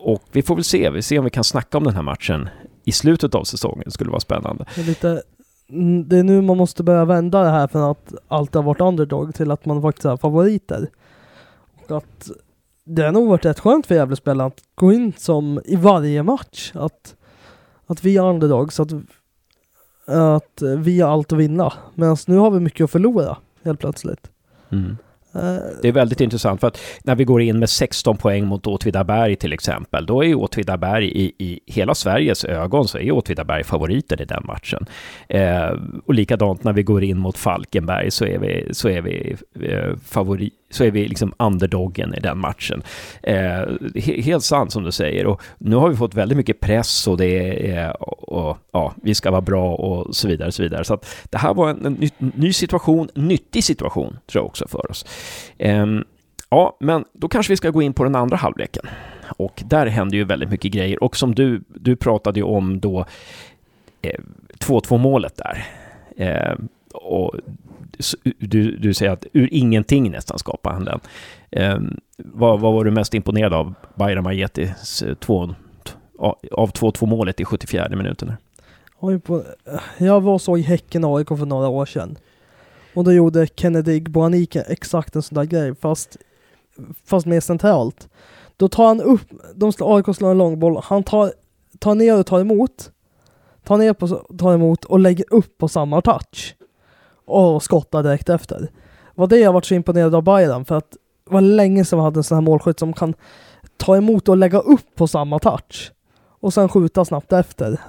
[0.00, 2.48] och vi får väl se, vi ser om vi kan snacka om den här matchen
[2.84, 3.82] i slutet av säsongen.
[3.84, 4.64] Det skulle vara spännande.
[4.74, 5.22] Det är, lite,
[5.70, 8.80] Mm, det är nu man måste börja vända det här från att allt har varit
[8.80, 10.90] underdog till att man faktiskt är favoriter.
[11.88, 12.30] Och att
[12.84, 16.72] det har nog varit rätt skönt för Gävlespelare att gå in som i varje match.
[16.74, 17.16] Att,
[17.86, 18.92] att vi är underdog så att,
[20.06, 21.72] att vi har allt att vinna.
[21.94, 24.30] Medan nu har vi mycket att förlora helt plötsligt.
[24.70, 24.96] Mm.
[25.34, 28.66] Eh, det är väldigt intressant för att när vi går in med 16 poäng mot
[28.66, 33.64] Åtvidaberg till exempel, då är ju Åtvidaberg i, i hela Sveriges ögon så är Åtvidaberg
[33.64, 34.86] favoriter i den matchen.
[35.28, 35.72] Eh,
[36.06, 39.96] och likadant när vi går in mot Falkenberg så är vi, så är vi eh,
[40.04, 42.82] favorit så är vi liksom underdoggen i den matchen.
[43.22, 43.62] Eh,
[43.94, 45.26] helt sant som du säger.
[45.26, 47.92] Och nu har vi fått väldigt mycket press och det är, eh,
[48.28, 50.52] och, ja, vi ska vara bra och så vidare.
[50.52, 50.84] Så, vidare.
[50.84, 54.68] så att det här var en, en ny, ny situation, nyttig situation tror jag också
[54.68, 55.06] för oss.
[55.58, 56.04] Ehm,
[56.50, 58.84] ja, men då kanske vi ska gå in på den andra halvleken.
[59.36, 61.04] Och där händer ju väldigt mycket grejer.
[61.04, 63.04] Och som du, du pratade ju om då,
[64.02, 64.20] eh,
[64.58, 65.66] 2-2 målet där.
[66.16, 66.54] Eh,
[66.92, 67.34] och
[68.38, 71.00] du, du säger att ur ingenting nästan skapade han den.
[71.50, 71.78] Eh,
[72.16, 75.54] vad, vad var du mest imponerad av Bayram Ajetis eh, två,
[76.18, 78.32] av 2-2 målet i 74 minuten?
[79.98, 82.18] Jag var så i Häcken AIK för några år sedan.
[82.94, 86.16] Och då gjorde Kennedy Boanika exakt en sån där grej, fast,
[87.04, 88.08] fast mer centralt.
[88.56, 89.22] Då tar han upp,
[89.54, 91.32] de slår, AIK slår en långboll, han tar,
[91.78, 92.90] tar ner och tar emot.
[93.64, 96.56] Tar ner på, tar emot och lägger upp på samma touch.
[97.24, 98.60] Och skottar direkt efter.
[98.60, 98.70] Det
[99.14, 102.02] var det jag varit så imponerad av Bayern för att det var länge sedan vi
[102.02, 103.14] hade en sån här målskytt som kan
[103.76, 105.92] ta emot och lägga upp på samma touch.
[106.40, 107.80] Och sen skjuta snabbt efter.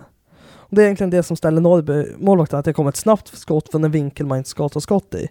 [0.70, 3.72] Och det är egentligen det som ställer Norrby målvakten, att det kommer ett snabbt skott
[3.72, 5.28] från en vinkel man inte ska ta skott i.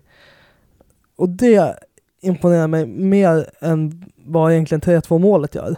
[1.17, 1.79] Och det
[2.21, 5.77] imponerar mig mer än vad egentligen 3-2 målet gör.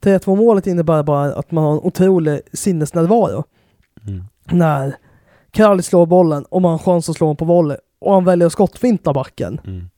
[0.00, 3.44] 3-2 målet innebär bara att man har en otrolig sinnesnärvaro.
[4.06, 4.24] Mm.
[4.44, 4.96] När
[5.50, 8.46] Kralj slår bollen och man har chans att slå honom på volley och han väljer
[8.46, 9.60] att skottfinta backen.
[9.64, 9.90] Mm.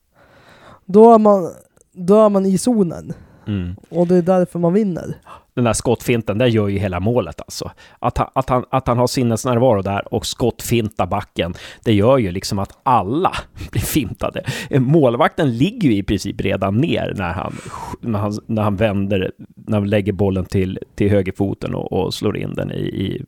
[0.85, 1.51] Då, är man,
[1.91, 3.13] då är man i zonen.
[3.47, 3.75] Mm.
[3.89, 5.17] Och det är därför man vinner
[5.53, 7.71] den där skottfinten, det gör ju hela målet alltså.
[7.99, 12.31] Att han, att han, att han har sinnesnärvaro där och skottfinta backen, det gör ju
[12.31, 13.31] liksom att alla
[13.71, 14.43] blir fintade.
[14.71, 17.57] Målvakten ligger ju i princip redan ner när han,
[18.01, 22.37] när han, när han vänder, när han lägger bollen till, till högerfoten och, och slår
[22.37, 23.25] in den i, i,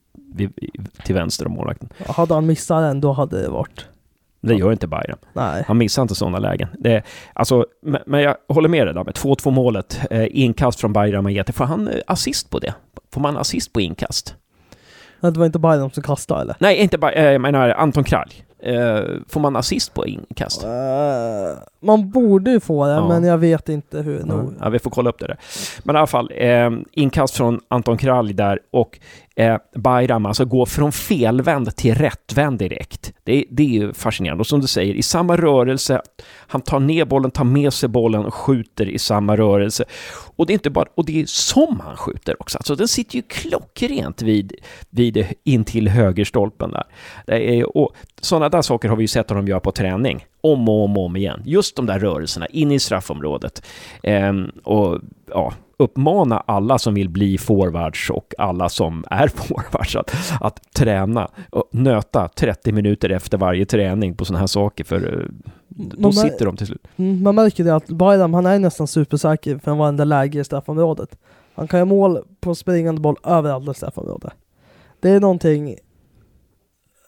[1.06, 1.90] till vänster om målvakten.
[2.08, 3.86] Hade han missat den, då hade det varit
[4.48, 5.18] det gör inte Bayern.
[5.34, 5.64] Nej.
[5.68, 6.68] Han missar inte sådana lägen.
[6.80, 7.04] Det,
[7.34, 7.66] alltså,
[8.06, 11.54] men jag håller med dig där med 2-2 målet, eh, inkast från Bayram Majete.
[11.54, 12.74] Får han eh, assist på det?
[13.14, 14.36] Får man assist på inkast?
[15.22, 16.56] Det var inte Bayern som kastade eller?
[16.60, 18.46] Nej, inte Bayern, eh, jag menar Anton Kralj.
[18.68, 20.64] Uh, får man assist på inkast?
[20.64, 20.70] Uh,
[21.80, 23.08] man borde ju få det, ja.
[23.08, 24.24] men jag vet inte hur.
[24.28, 25.38] Ja, ja, vi får kolla upp det där.
[25.84, 29.00] Men i alla fall, eh, inkast från Anton Kralj där och
[29.36, 33.14] eh, Bayram alltså gå från felvänd till rättvänd direkt.
[33.24, 34.42] Det, det är ju fascinerande.
[34.42, 36.02] Och som du säger, i samma rörelse,
[36.48, 39.86] han tar ner bollen, tar med sig bollen och skjuter i samma rörelse.
[40.36, 42.58] Och det är inte bara, och det är som han skjuter också.
[42.58, 44.54] Alltså den sitter ju klockrent vid,
[44.90, 46.84] vid in till högerstolpen där.
[47.26, 50.70] Det är, och sådana där saker har vi ju sett honom göra på träning om
[50.70, 51.42] och om och om igen.
[51.46, 53.66] Just de där rörelserna in i straffområdet.
[54.04, 60.12] Eh, och ja, uppmana alla som vill bli forwards och alla som är forwards att,
[60.42, 65.26] att träna och nöta 30 minuter efter varje träning på sådana här saker för eh,
[65.78, 66.88] då sitter de till slut.
[66.96, 71.18] Mm, man märker det att Bayram, han är nästan supersäker för varenda läge i straffområdet.
[71.56, 74.34] Han kan göra mål på springande boll överallt i straffområdet.
[75.00, 75.76] Det är någonting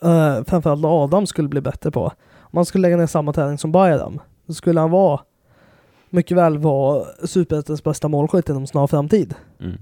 [0.05, 2.03] uh, framförallt Adam skulle bli bättre på.
[2.49, 5.19] Om man skulle lägga ner samma träning som Bayram, så skulle han vara
[6.17, 9.33] mycket väl vara superettans bästa målskytt inom snar framtid.
[9.59, 9.77] Mm.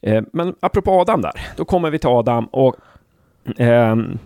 [0.00, 2.76] Eh, men apropå Adam där, då kommer vi till Adam och
[3.56, 4.18] ehm,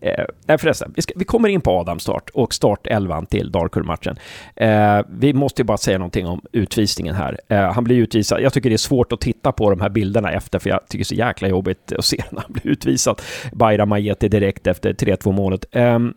[0.00, 3.52] Eh, eh, nej förresten, vi, ska, vi, kommer in på Adams start och startelvan till
[3.52, 4.18] Darkur-matchen.
[4.56, 7.38] Eh, vi måste ju bara säga någonting om utvisningen här.
[7.48, 8.40] Eh, han blir utvisad.
[8.40, 10.98] Jag tycker det är svårt att titta på de här bilderna efter, för jag tycker
[10.98, 13.22] det är så jäkla jobbigt att se när han blir utvisad.
[13.52, 15.64] Bayram Majeti direkt efter 3-2 målet.
[15.72, 16.14] Ehm,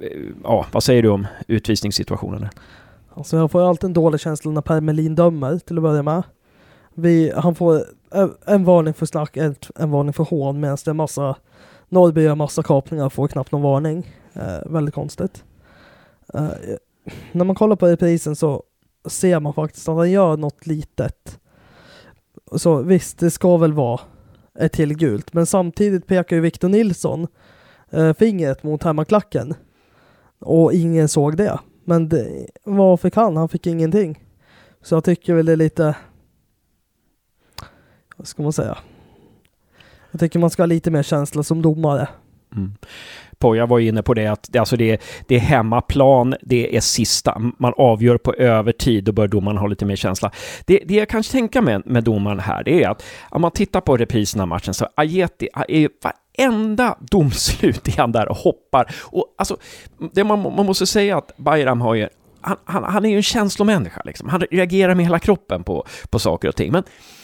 [0.00, 0.08] eh,
[0.42, 2.48] ja, vad säger du om utvisningssituationen?
[3.16, 6.22] Alltså jag får alltid en dålig känsla när Per Melin dömer till att börja med.
[6.94, 7.84] Vi, han får
[8.46, 11.36] en varning för snack, en, en varning för hån medan det är massa
[11.88, 14.12] Norrby gör massa kapningar och får knappt någon varning.
[14.32, 15.44] Eh, väldigt konstigt.
[16.34, 16.48] Eh,
[17.32, 18.62] när man kollar på reprisen så
[19.08, 21.38] ser man faktiskt att han gör något litet.
[22.56, 24.00] Så visst, det ska väl vara
[24.58, 27.26] ett till gult, men samtidigt pekar ju Victor Nilsson
[27.90, 29.54] eh, fingret mot hemmaklacken.
[30.38, 31.58] Och ingen såg det.
[31.84, 33.36] Men det, vad fick han?
[33.36, 34.24] Han fick ingenting.
[34.82, 35.96] Så jag tycker väl det är lite...
[38.16, 38.78] Vad ska man säga?
[40.10, 42.08] Jag tycker man ska ha lite mer känsla som domare.
[42.52, 42.72] Mm.
[43.38, 47.38] Poja var inne på det att det, alltså det, det är hemmaplan, det är sista,
[47.58, 50.30] man avgör på övertid, då bör domaren ha lite mer känsla.
[50.66, 53.80] Det, det jag kan tänka med, med domaren här, det är att om man tittar
[53.80, 58.94] på reprisen av matchen så Ajeti är varenda domslut är han där och hoppar.
[59.02, 59.56] Och alltså,
[60.12, 62.08] det man, man måste säga att Bayram har ju
[62.44, 64.28] han, han, han, är ju en känslomänniska, liksom.
[64.28, 66.72] han reagerar med hela kroppen på, på saker och ting.
[66.72, 66.82] Men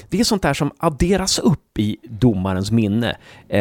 [0.09, 3.17] det är sånt där som adderas upp i domarens minne.
[3.49, 3.61] Eh,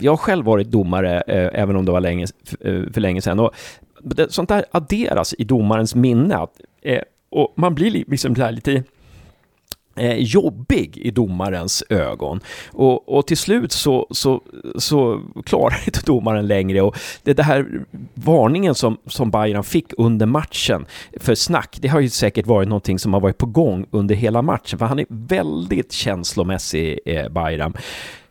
[0.00, 3.22] jag har själv varit domare, eh, även om det var länge, för, eh, för länge
[3.22, 3.40] sedan.
[3.40, 3.54] Och
[4.00, 6.36] det, sånt där adderas i domarens minne.
[6.36, 8.82] Att, eh, och man blir liksom lite
[9.98, 12.40] Eh, jobbig i domarens ögon.
[12.72, 14.42] Och, och till slut så, så,
[14.76, 17.66] så klarar inte domaren längre och det, det här
[18.14, 20.86] varningen som, som Bayern fick under matchen
[21.20, 24.42] för snack, det har ju säkert varit någonting som har varit på gång under hela
[24.42, 27.72] matchen, för han är väldigt känslomässig, eh, Bayram.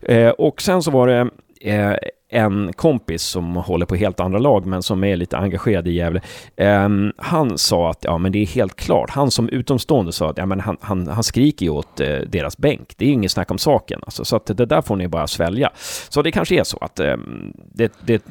[0.01, 1.29] Eh, och sen så var det
[1.61, 1.95] eh,
[2.29, 6.21] en kompis som håller på helt andra lag men som är lite engagerad i Gävle.
[6.57, 9.09] Um, han sa att ja, men det är helt klart.
[9.09, 12.57] Han som utomstående sa att ja, men han, han, han skriker ju åt uh, deras
[12.57, 12.93] bänk.
[12.97, 13.99] Det är inget snack om saken.
[14.03, 15.71] Alltså, så att det där får ni bara svälja.
[16.09, 18.25] Så det kanske är så att um, det, det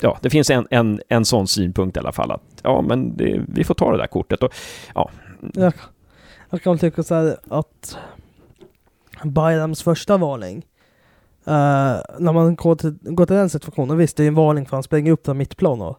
[0.00, 3.40] ja, det finns en, en, en sån synpunkt i alla fall att ja, men det,
[3.48, 4.42] vi får ta det där kortet.
[4.42, 4.54] Och,
[4.94, 5.10] ja.
[5.54, 5.72] jag,
[6.50, 7.98] jag kan tycka så här att
[9.22, 10.64] Bayrams första varning
[11.44, 14.82] när man går till, går till den situationen, visst det är en varning för han
[14.82, 15.98] springer upp där mittplan och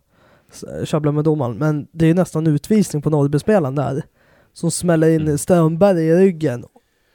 [0.84, 4.04] tjabblar med domaren, men det är nästan utvisning på Norrbyspelaren där.
[4.54, 5.38] Som smäller in mm.
[5.38, 6.66] Strömberg i ryggen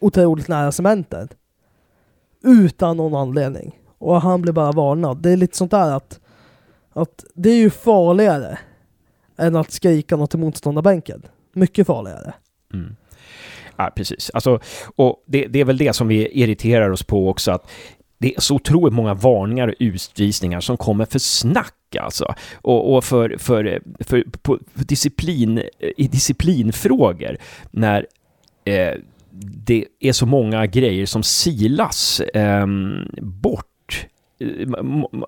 [0.00, 1.36] otroligt nära cementet.
[2.44, 3.78] Utan någon anledning.
[3.98, 5.22] Och han blir bara varnad.
[5.22, 6.20] Det är lite sånt där att,
[6.92, 8.58] att det är ju farligare
[9.36, 11.22] än att skrika något till motståndarbänken.
[11.52, 12.32] Mycket farligare.
[12.74, 12.96] Mm.
[13.76, 14.30] Ja, precis.
[14.34, 14.60] Alltså,
[14.96, 17.70] och det, det, är väl det som vi irriterar oss på också, att
[18.18, 22.34] det är så otroligt många varningar och utvisningar som kommer för snack alltså.
[22.54, 25.62] Och, och för, för, för, för, disciplin,
[25.96, 27.36] i disciplinfrågor
[27.70, 28.06] när
[28.64, 28.94] eh,
[29.66, 32.66] det är så många grejer som silas eh,
[33.22, 33.66] bort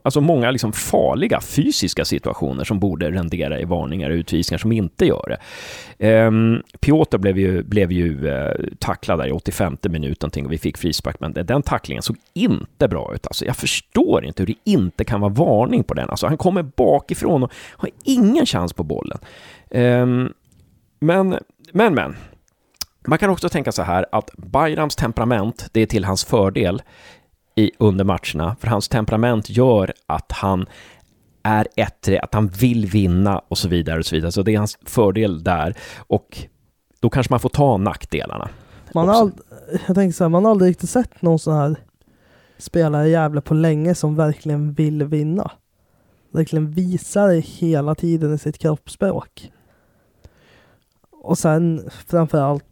[0.03, 5.07] alltså många liksom farliga fysiska situationer som borde rendera i varningar och utvisningar som inte
[5.07, 5.37] gör
[5.99, 6.27] det.
[6.27, 10.79] Um, Piotr blev ju, blev ju uh, tacklad där i 85 minuten och vi fick
[10.79, 13.27] frispark, men den tacklingen såg inte bra ut.
[13.27, 16.11] Alltså, jag förstår inte hur det inte kan vara varning på den.
[16.11, 19.19] Alltså, han kommer bakifrån och har ingen chans på bollen.
[19.71, 20.33] Um,
[21.01, 21.39] men,
[21.73, 22.17] men, men.
[23.07, 26.83] Man kan också tänka så här att Bayrams temperament, det är till hans fördel
[27.55, 30.67] i, under matcherna, för hans temperament gör att han
[31.43, 34.33] är ettrig, att han vill vinna och så vidare och så vidare.
[34.33, 36.47] Så det är hans fördel där och
[37.01, 38.49] då kanske man får ta nackdelarna.
[38.95, 39.41] Man har ald-
[39.87, 41.77] jag tänker så här, man har aldrig riktigt sett någon sån här
[42.59, 45.51] spelare jävla på länge som verkligen vill vinna.
[46.33, 49.53] Verkligen visar det hela tiden i sitt kroppsspråk.
[51.23, 52.65] Och sen framförallt,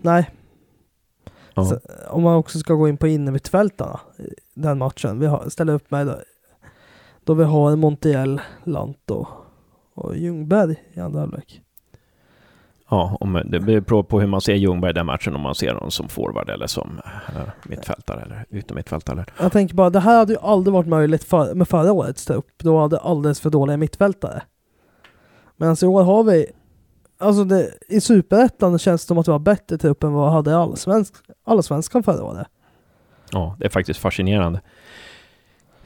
[0.00, 0.30] nej,
[1.54, 1.64] Ja.
[1.64, 1.78] Så,
[2.10, 4.00] om man också ska gå in på innermittfältarna,
[4.54, 5.18] den matchen.
[5.18, 6.14] Vi har, ställer upp med
[7.24, 11.60] då vi har Montiel, Lant och, Ljungberg i andra halvlek.
[12.90, 15.74] Ja, om, det beror på hur man ser Ljungberg i den matchen, om man ser
[15.74, 19.24] honom som forward eller som äh, mittfältare eller utommittfältare.
[19.40, 22.46] Jag tänker bara, det här hade ju aldrig varit möjligt för, med förra årets trupp.
[22.56, 24.42] Då hade alldeles för dåliga mittfältare.
[25.56, 26.46] Men i år har vi
[27.18, 30.34] Alltså det, i superettan känns det som att vi har bättre trupp än vad vi
[30.34, 32.46] hade i allsvensk, allsvenskan förra året.
[33.32, 34.60] Ja, det är faktiskt fascinerande.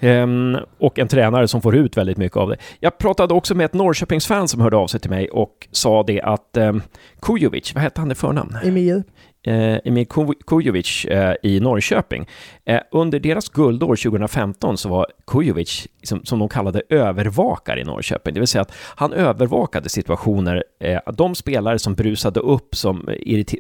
[0.01, 2.57] Um, och en tränare som får ut väldigt mycket av det.
[2.81, 6.23] Jag pratade också med ett Norrköpingsfan som hörde av sig till mig och sa det
[6.23, 6.83] att um,
[7.23, 8.57] Kujovic, vad hette han i förnamn?
[8.63, 9.03] Emil
[9.49, 10.07] eh, Emil
[10.47, 12.29] Kujovic eh, i Norrköping.
[12.65, 18.35] Eh, under deras guldår 2015 så var Kujovic, som, som de kallade övervakare i Norrköping,
[18.35, 23.09] det vill säga att han övervakade situationer, eh, de spelare som brusade upp, som,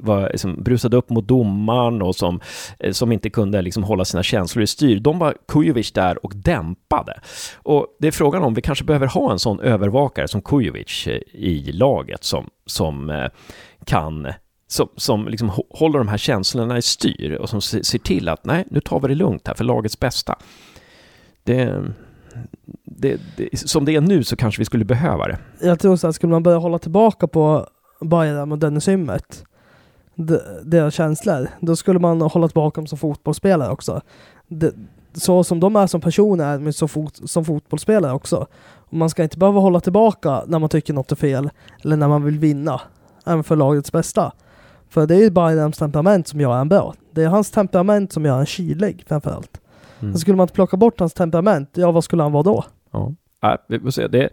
[0.03, 2.41] var, som brusade upp mot domaren och som,
[2.79, 6.33] eh, som inte kunde liksom hålla sina känslor i styr, de var Kujovic där och
[6.35, 7.21] dämpade.
[7.57, 11.21] Och det är frågan om vi kanske behöver ha en sån övervakare som Kujovic eh,
[11.33, 13.27] i laget som, som eh,
[13.85, 14.33] kan
[14.69, 18.65] som, som liksom håller de här känslorna i styr och som ser till att nej,
[18.71, 20.37] nu tar vi det lugnt här för lagets bästa.
[21.45, 21.85] Det,
[22.85, 25.39] det, det, som det är nu så kanske vi skulle behöva det.
[25.61, 27.67] Jag tror så att skulle man börja hålla tillbaka på
[28.01, 29.45] Bayern och Dennis Ymmet,
[30.63, 34.01] deras känslor, då skulle man hålla tillbaka dem som fotbollsspelare också.
[34.49, 34.75] Det,
[35.13, 38.47] så som de är som personer men så fot, som fotbollsspelare också.
[38.91, 41.51] man ska inte behöva hålla tillbaka när man tycker något är fel
[41.85, 42.81] eller när man vill vinna,
[43.27, 44.33] även för lagets bästa.
[44.91, 46.95] För det är ju Bajrams temperament som gör en bra.
[47.11, 49.61] Det är hans temperament som gör en kylig framförallt.
[50.01, 50.15] Mm.
[50.15, 52.65] Så skulle man inte plocka bort hans temperament, ja vad skulle han vara då?
[52.91, 53.13] Ja.
[53.41, 54.09] Ja, vi får se.
[54.09, 54.29] Det,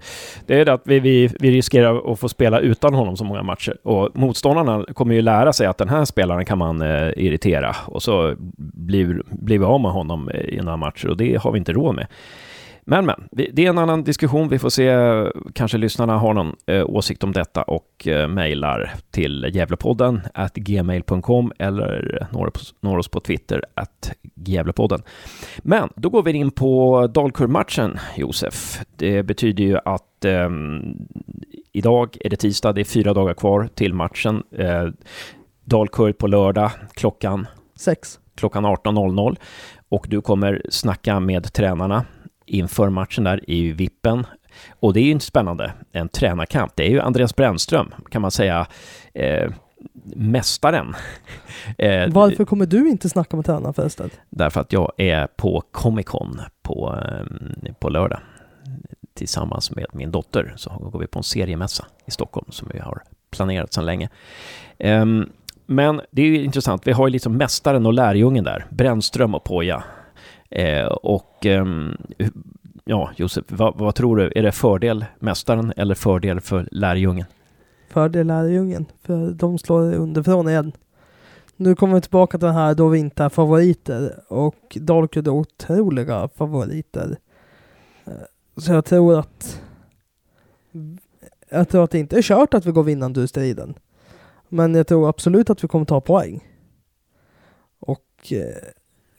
[0.46, 3.44] det är det att vi, vi, vi riskerar att få spela utan honom så många
[3.44, 3.78] matcher.
[3.84, 7.76] Och motståndarna kommer ju lära sig att den här spelaren kan man eh, irritera.
[7.86, 11.58] Och så blir, blir vi av med honom i några matcher och det har vi
[11.58, 12.08] inte råd med.
[12.88, 14.50] Men, men, det är en annan diskussion.
[14.50, 14.96] Vi får se,
[15.54, 21.52] kanske lyssnarna har någon eh, åsikt om detta och eh, mejlar till Gävlepodden at gmail.com
[21.60, 22.28] eller
[22.82, 25.02] når oss på Twitter at Gävlepodden.
[25.58, 28.80] Men då går vi in på Dalkurd-matchen, Josef.
[28.96, 30.50] Det betyder ju att eh,
[31.72, 34.44] idag är det tisdag, det är fyra dagar kvar till matchen.
[34.58, 34.88] Eh,
[35.64, 38.20] Dalkurd på lördag klockan, Sex.
[38.36, 39.36] klockan 18.00
[39.90, 42.06] och du kommer snacka med tränarna
[42.46, 44.26] inför matchen där i Vippen.
[44.80, 46.72] Och det är ju inte spännande, en tränarkamp.
[46.76, 48.68] Det är ju Andreas Brännström, kan man säga,
[49.14, 49.52] eh,
[50.16, 50.96] mästaren.
[51.78, 54.10] Eh, Varför kommer du inte snacka med tränaren förresten?
[54.30, 58.20] Därför att jag är på Comic Con på, eh, på lördag
[59.14, 60.54] tillsammans med min dotter.
[60.58, 64.10] Så går vi på en seriemässa i Stockholm som vi har planerat sedan länge.
[64.80, 65.30] Um,
[65.66, 69.44] men det är ju intressant, vi har ju liksom mästaren och lärjungen där, Brännström och
[69.44, 69.84] Poja.
[70.56, 71.66] Eh, och eh,
[72.86, 74.32] ja, Josef, vad, vad, tror du?
[74.36, 77.26] Är det fördel mästaren eller fördel för lärjungen?
[77.90, 80.72] Fördel lärjungen, för de slår underifrån igen.
[81.56, 85.32] Nu kommer vi tillbaka till den här då vi inte är favoriter och Dalkurd är
[85.32, 87.18] otroliga favoriter.
[88.06, 88.14] Eh,
[88.58, 89.62] så jag tror att
[91.50, 93.74] jag tror att det inte är kört att vi går vinnande ur striden.
[94.50, 96.48] Men jag tror absolut att vi kommer ta poäng.
[97.80, 98.70] Och eh,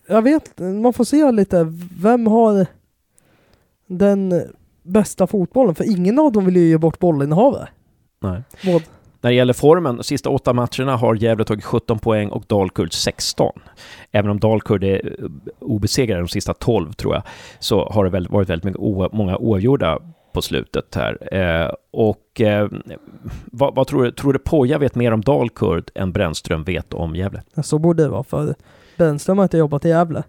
[0.09, 2.67] jag vet, man får se lite, vem har
[3.87, 4.43] den
[4.83, 5.75] bästa fotbollen?
[5.75, 7.69] För ingen av dem vill ju ge bort bollinnehavet.
[8.21, 8.43] Nej.
[8.65, 8.83] Vad?
[9.21, 12.93] När det gäller formen, de sista åtta matcherna har Gävle tagit 17 poäng och Dalkurd
[12.93, 13.53] 16.
[14.11, 15.17] Även om Dalkurd är
[15.59, 17.23] obesegrade de sista 12 tror jag,
[17.59, 19.99] så har det väl varit väldigt mycket o, många oavgjorda
[20.33, 21.35] på slutet här.
[21.35, 22.69] Eh, och eh,
[23.45, 24.11] vad, vad, tror du?
[24.11, 27.43] Tror du Poja vet mer om Dalkurd än Brännström vet om Gävle?
[27.63, 28.55] Så borde det vara, för
[28.97, 30.23] Brännström har inte jobbat i Gävle.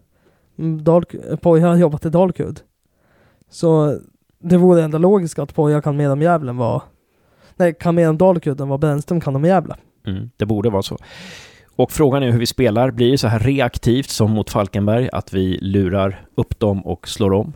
[0.57, 1.05] Mm, Dal,
[1.41, 2.59] Poja har jobbat i Dalkurd.
[3.49, 3.99] Så
[4.39, 6.81] det vore ändå logiskt att Poja kan mer om Gävle än vad
[7.55, 9.75] nej, kan mer om Dalkurd än vad Brännström kan om Gävle.
[10.07, 10.97] Mm, det borde vara så.
[11.75, 12.91] Och frågan är hur vi spelar.
[12.91, 17.33] Blir det så här reaktivt som mot Falkenberg, att vi lurar upp dem och slår
[17.33, 17.53] om?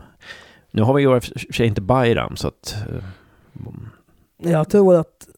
[0.70, 2.76] Nu har vi ju för sig inte Bayram, så att...
[2.90, 3.02] Uh,
[4.38, 5.28] jag tror att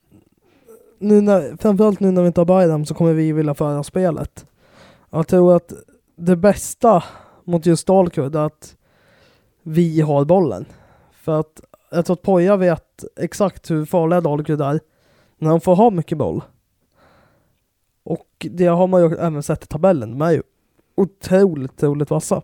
[0.99, 4.47] nu när, framförallt nu när vi inte har Bayram så kommer vi vilja föra spelet.
[5.15, 5.73] Jag tror att
[6.17, 7.05] det bästa
[7.45, 8.77] mot just Dalkurd är att
[9.63, 10.67] vi har bollen.
[11.13, 11.61] För att
[11.91, 14.81] jag tror att Poja vet exakt hur farliga Dalkurd är
[15.39, 16.43] när de får ha mycket boll.
[18.03, 20.11] Och det har man ju även sett i tabellen.
[20.11, 20.43] De är ju
[20.95, 22.43] otroligt, otroligt vassa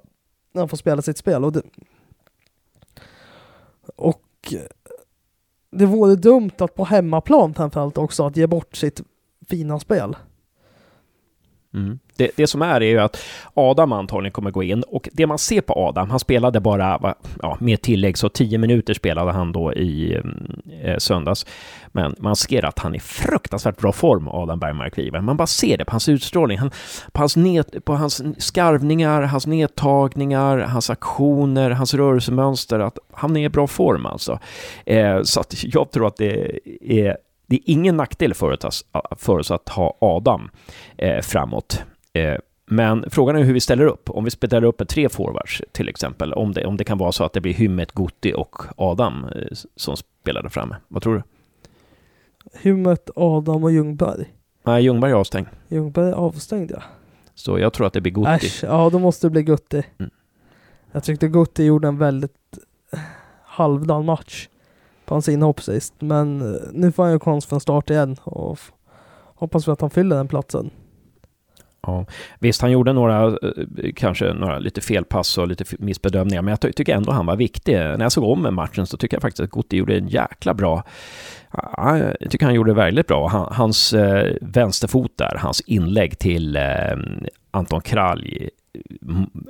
[0.53, 1.45] när de får spela sitt spel.
[1.45, 1.63] Och det,
[3.97, 4.55] och
[5.71, 9.01] det vore dumt att på hemmaplan framförallt också att ge bort sitt
[9.49, 10.17] fina spel.
[11.75, 11.99] Mm.
[12.21, 13.23] Det, det, som är är ju att
[13.55, 17.57] Adam antagligen kommer gå in och det man ser på Adam, han spelade bara, ja,
[17.61, 21.47] med tillägg, så tio minuter spelade han då i mm, eh, söndags.
[21.89, 25.23] Men man ser att han är fruktansvärt bra form, Adam Bergmark Wiberg.
[25.23, 26.71] Man bara ser det på hans utstrålning, han,
[27.13, 33.45] på, hans ned, på hans skarvningar, hans nedtagningar, hans aktioner, hans rörelsemönster, att han är
[33.45, 34.39] i bra form alltså.
[34.87, 37.17] Eh, så att jag tror att det är
[37.51, 38.85] det är ingen nackdel för oss,
[39.17, 40.51] för oss att ha Adam
[40.99, 41.85] eh, framåt.
[42.13, 42.37] Eh,
[42.67, 44.11] men frågan är hur vi ställer upp.
[44.11, 47.13] Om vi ställer upp med tre forwards till exempel, om det, om det kan vara
[47.13, 50.77] så att det blir Hymmet, Gutti och Adam eh, som spelar där framme.
[50.89, 51.23] Vad tror du?
[52.63, 54.35] Hymmet, Adam och Ljungberg?
[54.63, 55.49] Nej, Ljungberg är avstängd.
[55.69, 56.83] Ljungberg är avstängd, ja.
[57.35, 58.47] Så jag tror att det blir Gutti.
[58.47, 59.83] Äsch, ja då måste det bli Gutti.
[59.99, 60.11] Mm.
[60.93, 62.59] Jag tyckte Gutti gjorde en väldigt
[63.45, 64.49] halvdan match
[65.05, 65.95] på hans inhopp sist.
[65.99, 68.59] Men eh, nu får han ju konst från start igen och
[69.35, 70.71] hoppas vi att han fyller den platsen.
[71.83, 72.07] Ja,
[72.39, 76.95] visst, han gjorde några, eh, kanske några lite felpass och lite missbedömningar, men jag tycker
[76.95, 77.75] ändå han var viktig.
[77.75, 80.85] När jag såg om matchen så tycker jag faktiskt att Gutti gjorde en jäkla bra
[81.51, 83.49] ah, jag tycker han gjorde det väldigt bra.
[83.53, 86.97] Hans eh, vänsterfot där, hans inlägg till eh,
[87.51, 88.51] Anton Kralj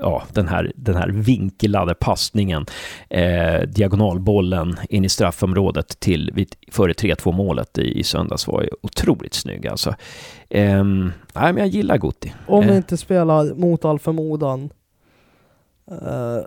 [0.00, 2.66] ja, den, här, den här vinklade passningen,
[3.08, 9.34] eh, diagonalbollen in i straffområdet till före 3-2 målet i, i söndags var ju otroligt
[9.34, 9.94] snygg alltså.
[10.50, 12.34] Eh, nej, men jag gillar Gutti.
[12.46, 12.76] Om vi eh.
[12.76, 14.70] inte spelar mot all förmodan
[15.90, 16.44] eh,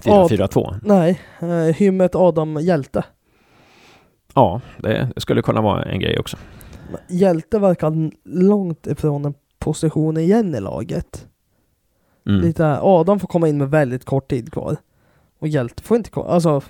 [0.00, 0.80] 4-4-2?
[0.82, 3.04] Nej, eh, hymmet Adam Hjälte.
[4.34, 6.36] Ja, det skulle kunna vara en grej också.
[7.08, 11.26] Hjälte verkar långt ifrån en position igen i laget.
[12.26, 12.40] Mm.
[12.40, 14.76] Lite, Adam får komma in med väldigt kort tid kvar.
[15.38, 16.62] Och Hjälte får inte komma, alltså.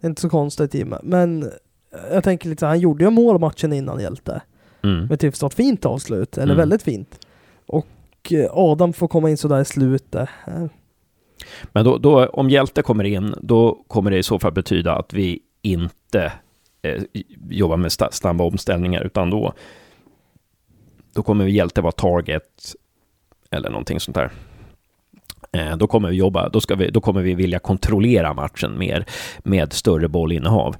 [0.00, 0.98] Det är inte så konstigt i mig.
[1.02, 1.50] Men
[2.12, 4.42] jag tänker lite han gjorde ju mål matchen innan Hjälte.
[4.82, 5.06] Mm.
[5.06, 6.56] Med typ ett fint avslut, eller mm.
[6.56, 7.26] väldigt fint.
[7.66, 7.86] Och
[8.30, 10.28] eh, Adam får komma in sådär i slutet.
[11.72, 15.12] Men då, då, om Hjälte kommer in, då kommer det i så fall betyda att
[15.12, 16.32] vi inte
[16.82, 17.02] eh,
[17.50, 19.52] jobbar med snabba omställningar, utan då,
[21.14, 22.74] då kommer vi Hjälte vara target
[23.50, 24.30] eller någonting sånt där.
[25.52, 29.04] Eh, då kommer vi jobba, då, ska vi, då kommer vi vilja kontrollera matchen mer
[29.38, 30.76] med större bollinnehav.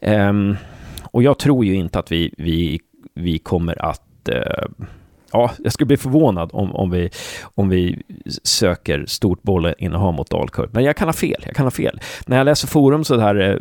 [0.00, 0.56] Um,
[1.04, 2.80] och jag tror ju inte att vi, vi,
[3.14, 4.66] vi kommer att eh,
[5.32, 7.10] ja, jag skulle bli förvånad om, om, vi,
[7.54, 8.02] om vi
[8.42, 10.70] söker stort bollinnehav mot Dalkurd.
[10.72, 12.00] Men jag kan ha fel, jag kan ha fel.
[12.26, 13.56] När jag läser forum så där, eh,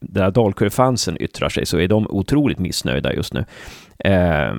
[0.00, 3.44] där Dalkurd-fansen yttrar sig så är de otroligt missnöjda just nu.
[3.98, 4.54] Eh,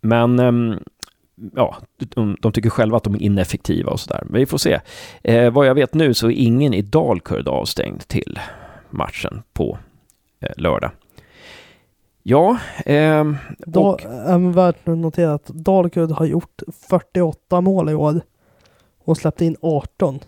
[0.00, 0.78] men eh,
[1.54, 4.22] ja, de, de, tycker själva att de är ineffektiva och sådär.
[4.24, 4.80] Men vi får se.
[5.22, 8.38] Eh, vad jag vet nu så är ingen i Dalkurd avstängd till
[8.90, 9.78] matchen på
[10.40, 10.90] eh, lördag.
[12.22, 13.32] Ja, eh,
[13.74, 14.04] och...
[14.04, 18.20] är värt att notera att Dalkurd har gjort 48 mål i år
[19.04, 20.20] och släppt in 18.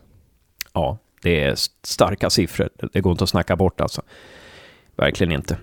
[0.73, 2.69] Ja, det är starka siffror.
[2.93, 4.03] Det går inte att snacka bort alltså.
[4.97, 5.59] Verkligen inte.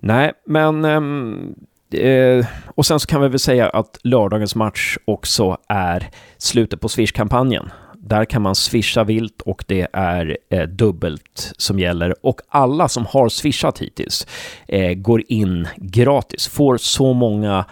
[0.00, 1.54] Nej, men ehm,
[1.96, 6.88] eh, och sen så kan vi väl säga att lördagens match också är slutet på
[6.88, 7.70] Swish-kampanjen.
[7.94, 12.26] Där kan man swisha vilt och det är eh, dubbelt som gäller.
[12.26, 14.26] Och alla som har swishat hittills
[14.68, 16.48] eh, går in gratis.
[16.48, 17.64] Får så många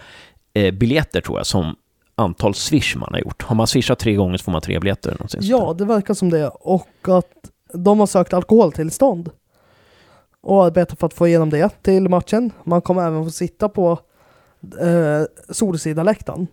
[0.53, 1.75] eh, biljetter tror jag som
[2.15, 3.43] antal swish man har gjort.
[3.43, 5.17] Har man swishat tre gånger så får man tre biljetter.
[5.39, 6.47] Ja, det verkar som det.
[6.47, 7.31] Och att
[7.73, 9.31] de har sökt alkoholtillstånd
[10.41, 12.51] och arbetar för att få igenom det till matchen.
[12.63, 13.99] Man kommer även få sitta på
[14.73, 16.47] eh, Solsidaläktaren.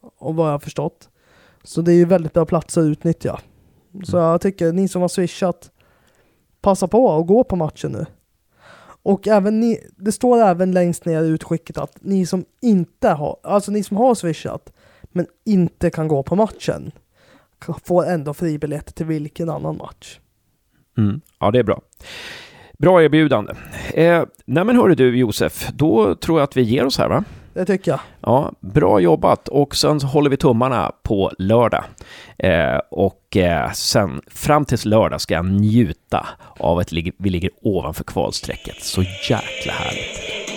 [0.00, 1.08] Och vad jag har förstått.
[1.62, 3.40] Så det är ju väldigt bra plats att utnyttja.
[4.04, 4.28] Så mm.
[4.28, 5.70] jag tycker ni som har swishat,
[6.60, 8.06] passa på och gå på matchen nu.
[9.02, 13.36] Och även ni, det står även längst ner i utskicket att ni som inte har,
[13.42, 14.72] alltså ni som har swishat,
[15.02, 16.92] men inte kan gå på matchen,
[17.84, 20.20] får ändå fribiljett till vilken annan match.
[20.98, 21.20] Mm.
[21.38, 21.82] Ja, det är bra.
[22.82, 23.52] Bra erbjudande.
[23.94, 27.24] Eh, nej men hörru du Josef, då tror jag att vi ger oss här va?
[27.54, 28.00] Det tycker jag.
[28.20, 31.84] Ja, bra jobbat och sen håller vi tummarna på lördag.
[32.38, 36.26] Eh, och eh, sen fram tills lördag ska jag njuta
[36.58, 38.82] av att vi ligger ovanför kvalstrecket.
[38.82, 40.47] Så jäkla härligt.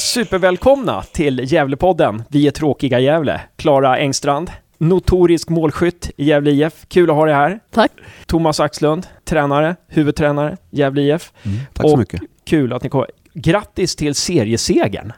[0.00, 2.22] Supervälkomna till Gävlepodden.
[2.28, 3.40] Vi är tråkiga Gävle.
[3.56, 6.86] Klara Engstrand, notorisk målskytt i Gävle IF.
[6.88, 7.60] Kul att ha dig här.
[7.70, 7.92] Tack.
[8.26, 11.32] Thomas Axlund, tränare, huvudtränare, Gävle IF.
[11.42, 12.20] Mm, tack så mycket.
[12.44, 13.04] Kul att ni kom.
[13.34, 15.12] Grattis till seriesegern.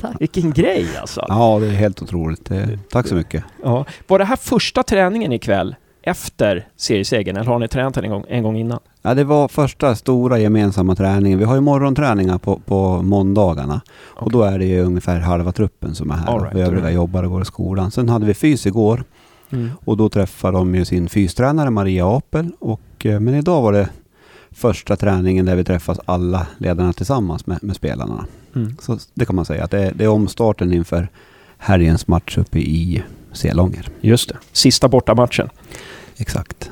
[0.00, 0.16] Tack.
[0.20, 1.24] Vilken grej alltså.
[1.28, 2.50] Ja, det är helt otroligt.
[2.90, 3.44] Tack så mycket.
[3.62, 3.84] Ja.
[4.06, 5.74] Var det här första träningen ikväll
[6.06, 8.78] efter seriesegern eller har ni tränat en gång, en gång innan?
[9.02, 11.38] Ja, det var första stora gemensamma träningen.
[11.38, 13.80] Vi har ju morgonträningar på, på måndagarna.
[14.14, 14.24] Okay.
[14.24, 16.38] Och då är det ju ungefär halva truppen som är här.
[16.38, 16.94] Right, övriga right.
[16.94, 17.90] jobbar och går i skolan.
[17.90, 19.04] Sen hade vi fys igår.
[19.50, 19.70] Mm.
[19.84, 22.52] Och då träffade de ju sin fystränare Maria Apel.
[22.58, 23.88] Och, eh, men idag var det
[24.50, 28.26] första träningen där vi träffas alla ledarna tillsammans med, med spelarna.
[28.54, 28.76] Mm.
[28.80, 31.08] Så det kan man säga att det är, det är omstarten inför
[31.58, 33.02] helgens match uppe i
[33.36, 33.88] Selånger.
[34.00, 35.48] Just det, sista bortamatchen.
[36.16, 36.70] Exakt.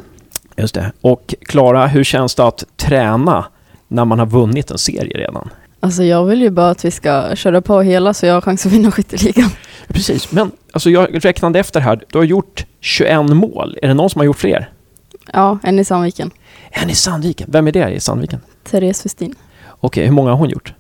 [0.57, 0.93] Just det.
[1.01, 3.45] Och Klara, hur känns det att träna
[3.89, 5.49] när man har vunnit en serie redan?
[5.81, 8.67] Alltså jag vill ju bara att vi ska köra på hela så jag har chans
[8.67, 9.51] att vinna skytteligan.
[9.89, 12.05] Precis, men alltså jag räknade efter här.
[12.13, 13.79] Du har gjort 21 mål.
[13.83, 14.71] Är det någon som har gjort fler?
[15.33, 16.31] Ja, en i Sandviken.
[16.71, 17.49] En i Sandviken?
[17.53, 18.41] Vem är det i Sandviken?
[18.71, 19.35] Therese Westin.
[19.69, 20.75] Okej, hur många har hon gjort?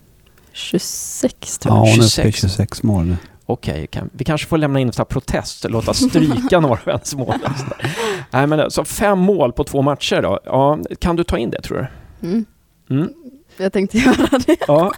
[0.52, 1.86] 26 tror jag.
[1.86, 3.16] Ja, hon är uppe i 26 mål nu.
[3.46, 7.34] Okej, okay, vi kanske får lämna in en protest och låta stryka några av mål.
[8.30, 10.40] Nej, men så fem mål på två matcher då.
[10.44, 11.78] Ja, kan du ta in det tror
[12.20, 12.28] du?
[12.28, 12.44] Mm.
[12.90, 13.08] Mm.
[13.56, 14.56] Jag tänkte göra det.
[14.68, 14.92] Ja.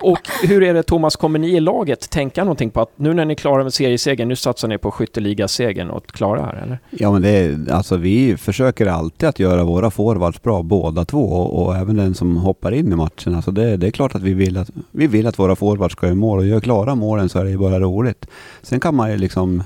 [0.00, 3.24] Och hur är det Thomas, kommer ni i laget tänka någonting på att nu när
[3.24, 6.78] ni klarar med seriesegern, nu satsar ni på skytteligasegern och klara här eller?
[6.90, 11.24] Ja men det är, alltså vi försöker alltid att göra våra forwards bra båda två
[11.24, 13.34] och, och även den som hoppar in i matchen.
[13.34, 16.06] Alltså det, det, är klart att vi vill att, vi vill att våra forwards ska
[16.06, 18.26] göra mål och gör klara målen så är det ju bara roligt.
[18.62, 19.62] Sen kan man ju liksom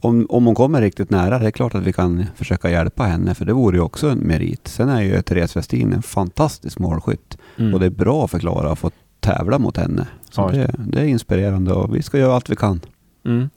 [0.00, 3.34] om, om hon kommer riktigt nära, det är klart att vi kan försöka hjälpa henne,
[3.34, 4.68] för det vore ju också en merit.
[4.68, 7.38] Sen är ju Therese Westin en fantastisk målskytt.
[7.58, 7.74] Mm.
[7.74, 10.06] Och det är bra för Klara att få tävla mot henne.
[10.30, 12.80] Så ja, det, det, är inspirerande och vi ska göra allt vi kan.
[13.24, 13.50] Mm.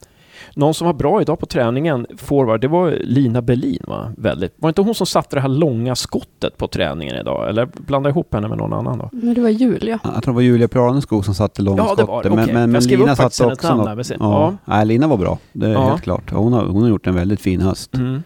[0.54, 4.12] Någon som var bra idag på träningen, forward, det var Lina Berlin va?
[4.16, 4.54] Väldigt.
[4.56, 7.48] Var det inte hon som satte det här långa skottet på träningen idag?
[7.48, 9.08] Eller blanda ihop henne med någon annan då?
[9.12, 9.98] Men det var Julia.
[10.02, 11.98] Jag tror det var Julia Praneskog som satte långskottet.
[11.98, 12.30] Ja, det var det.
[12.30, 12.54] Okay.
[12.54, 14.10] Men, men, men Lina satte också något.
[14.10, 14.16] Ja.
[14.18, 14.56] ja.
[14.64, 15.38] Nej, Lina var bra.
[15.52, 15.88] Det är ja.
[15.88, 16.32] helt klart.
[16.32, 17.94] Hon har, hon har gjort en väldigt fin höst.
[17.94, 18.22] Mm.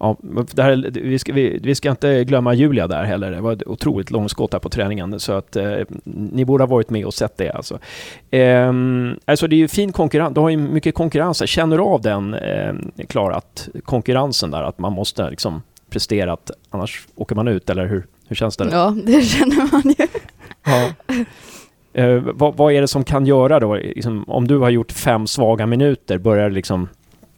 [0.00, 0.16] Ja,
[0.52, 3.30] det här, vi, ska, vi, vi, ska inte glömma Julia där heller.
[3.30, 5.20] Det var ett otroligt långskott här på träningen.
[5.20, 7.78] Så att eh, ni borde ha varit med och sett det alltså.
[8.30, 8.72] Eh,
[9.24, 10.34] alltså det är ju fin konkurrens.
[10.34, 11.48] Du har ju mycket konkurrens.
[11.48, 12.74] Känner du av den, eh,
[13.08, 17.86] Klara, att konkurrensen där, att man måste liksom prestera, att annars åker man ut, eller
[17.86, 18.68] hur, hur känns det?
[18.72, 20.06] Ja, det känner man ju.
[20.64, 20.90] ja.
[21.92, 25.26] Eh, vad, vad, är det som kan göra då, liksom, om du har gjort fem
[25.26, 26.88] svaga minuter, börjar liksom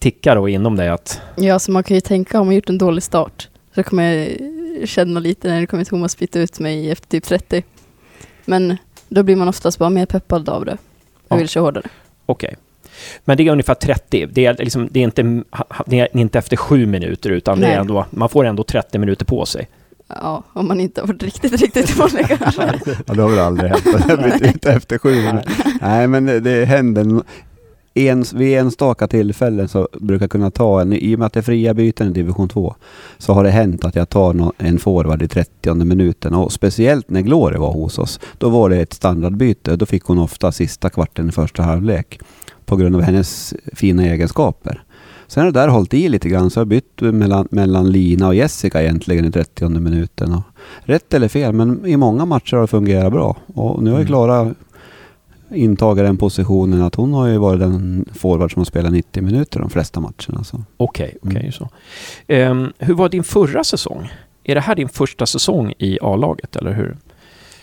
[0.03, 2.79] tickar då inom dig att Ja, så man kan ju tänka om man gjort en
[2.79, 3.49] dålig start.
[3.75, 7.63] Så kommer jag känna lite när det kommer Thomas byta ut mig efter typ 30.
[8.45, 8.77] Men
[9.09, 10.77] då blir man oftast bara mer peppad av det.
[11.29, 11.35] Ja.
[11.35, 11.85] Och vill köra hårdare.
[12.27, 12.57] okej.
[13.25, 14.27] Men det är ungefär 30.
[14.33, 15.43] Det är, liksom, det är, inte,
[15.87, 17.79] det är inte efter sju minuter utan det är Nej.
[17.79, 19.69] ändå, man får ändå 30 minuter på sig.
[20.09, 22.63] Ja, om man inte har varit riktigt, riktigt dålig kanske.
[23.07, 25.53] Ja, det har väl aldrig hänt ut efter sju minuter.
[25.81, 27.23] Nej, men det, det händer.
[27.95, 31.41] En, vid enstaka tillfällen så brukar jag kunna ta en, i och med att det
[31.41, 32.75] är fria byten i division 2,
[33.19, 36.35] så har det hänt att jag tar en forward i 30 minuten.
[36.35, 39.77] Och speciellt när Glory var hos oss, då var det ett standardbyte.
[39.77, 42.21] Då fick hon ofta sista kvarten i första halvlek
[42.67, 44.83] på grund av hennes fina egenskaper.
[45.27, 48.27] Sen har det där hållit i lite grann, så jag har bytt mellan, mellan Lina
[48.27, 50.33] och Jessica egentligen i 30 minuten.
[50.33, 50.43] Och
[50.85, 53.37] rätt eller fel, men i många matcher har det fungerat bra.
[53.55, 54.07] Och nu har ju Mm.
[54.07, 54.55] Klara
[55.55, 59.61] intagit den positionen att hon har ju varit den forward som har spelat 90 minuter
[59.61, 60.45] de flesta matcherna.
[60.45, 60.63] Så.
[60.77, 61.53] Okej, okej Mm.
[61.53, 61.69] så.
[62.27, 64.13] Ehm, hur var din förra säsong?
[64.45, 66.97] Är det här din första säsong i A-laget, eller hur?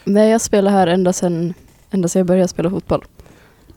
[0.03, 1.53] Nej, jag spelar här ända sedan,
[1.91, 3.03] ända sedan jag började spela fotboll.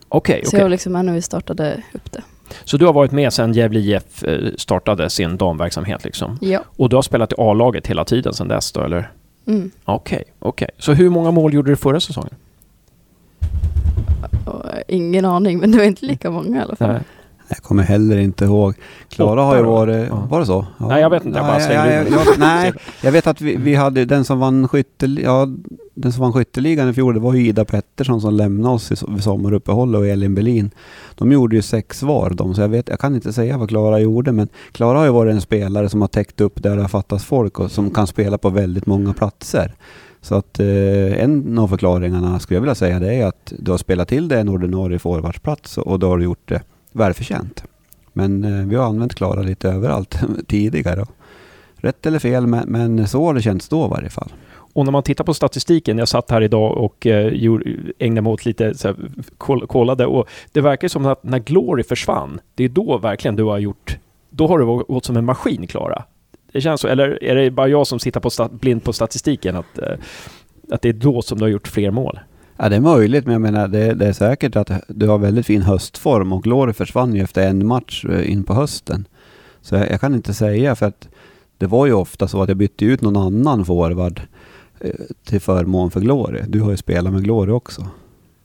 [0.09, 0.59] Okej, Så okej.
[0.59, 2.21] jag var liksom här när vi startade upp det.
[2.63, 6.37] Så du har varit med sedan Gävle IF eh, startade sin damverksamhet liksom?
[6.41, 6.59] Ja.
[6.67, 9.11] Och du har spelat i A-laget hela tiden sedan dess då, eller?
[9.47, 9.71] Mm.
[9.85, 10.69] Okej, okej.
[10.77, 12.33] Så hur många mål gjorde du förra säsongen?
[14.87, 16.91] Ingen aning, men det var inte lika många i alla fall.
[16.91, 17.01] Nej.
[17.47, 18.75] Jag kommer heller inte ihåg.
[19.09, 20.07] Klara har ju varit...
[20.09, 20.27] Ja.
[20.29, 20.65] Var det så?
[20.77, 20.87] Ja.
[20.87, 21.37] Nej, jag vet inte.
[21.39, 22.11] Jag bara Nej, slänger mig.
[22.11, 25.47] jag, nej, jag vet att vi, vi hade den som vann skyttel, ja,
[25.93, 28.95] den som vann skytteligan i fjol, det var ju Ida Pettersson som lämnade oss i
[29.21, 30.71] sommaruppehållet och Elin Berlin.
[31.15, 33.99] De gjorde ju sex var de, så jag, vet, jag kan inte säga vad Klara
[33.99, 36.89] gjorde, men Klara har ju varit en spelare som har täckt upp där det har
[36.89, 39.73] fattats folk och som kan spela på väldigt många platser.
[40.23, 43.77] Så att eh, en av förklaringarna skulle jag vilja säga det är att du har
[43.77, 46.61] spelat till dig en ordinarie forwardsplats och då har du gjort det
[46.91, 47.63] välförtjänt.
[48.13, 51.05] Men eh, vi har använt Klara lite överallt tidigare.
[51.75, 54.33] Rätt eller fel, men, men så har det känts då i varje fall.
[54.73, 57.65] Och när man tittar på statistiken, jag satt här idag och eh, gjorde,
[57.99, 58.95] ägnade mig åt lite, så här,
[59.67, 63.57] kollade och det verkar som att när Glory försvann, det är då verkligen du har
[63.57, 63.97] gjort,
[64.29, 66.03] då har du gått som en maskin, Klara.
[66.53, 69.55] Det känns så, eller är det bara jag som sitter på stat, blind på statistiken,
[69.55, 69.93] att, eh,
[70.71, 72.19] att det är då som du har gjort fler mål?
[72.57, 75.45] Ja, det är möjligt, men jag menar det, det är säkert att du har väldigt
[75.45, 79.07] fin höstform och Glory försvann ju efter en match eh, in på hösten.
[79.61, 81.07] Så jag, jag kan inte säga för att
[81.57, 84.21] det var ju ofta så att jag bytte ut någon annan forward
[84.79, 84.91] eh,
[85.25, 86.41] till förmån för Glory.
[86.47, 87.87] Du har ju spelat med Glory också.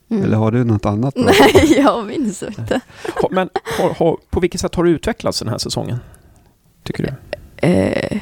[0.09, 0.23] Mm.
[0.23, 1.13] Eller har du något annat?
[1.13, 1.23] bra?
[1.53, 2.81] Nej, jag minns inte.
[3.31, 3.49] Men
[3.79, 5.97] har, har, på vilket sätt har du utvecklats den här säsongen?
[6.83, 7.28] Tycker du?
[7.61, 8.21] Eh,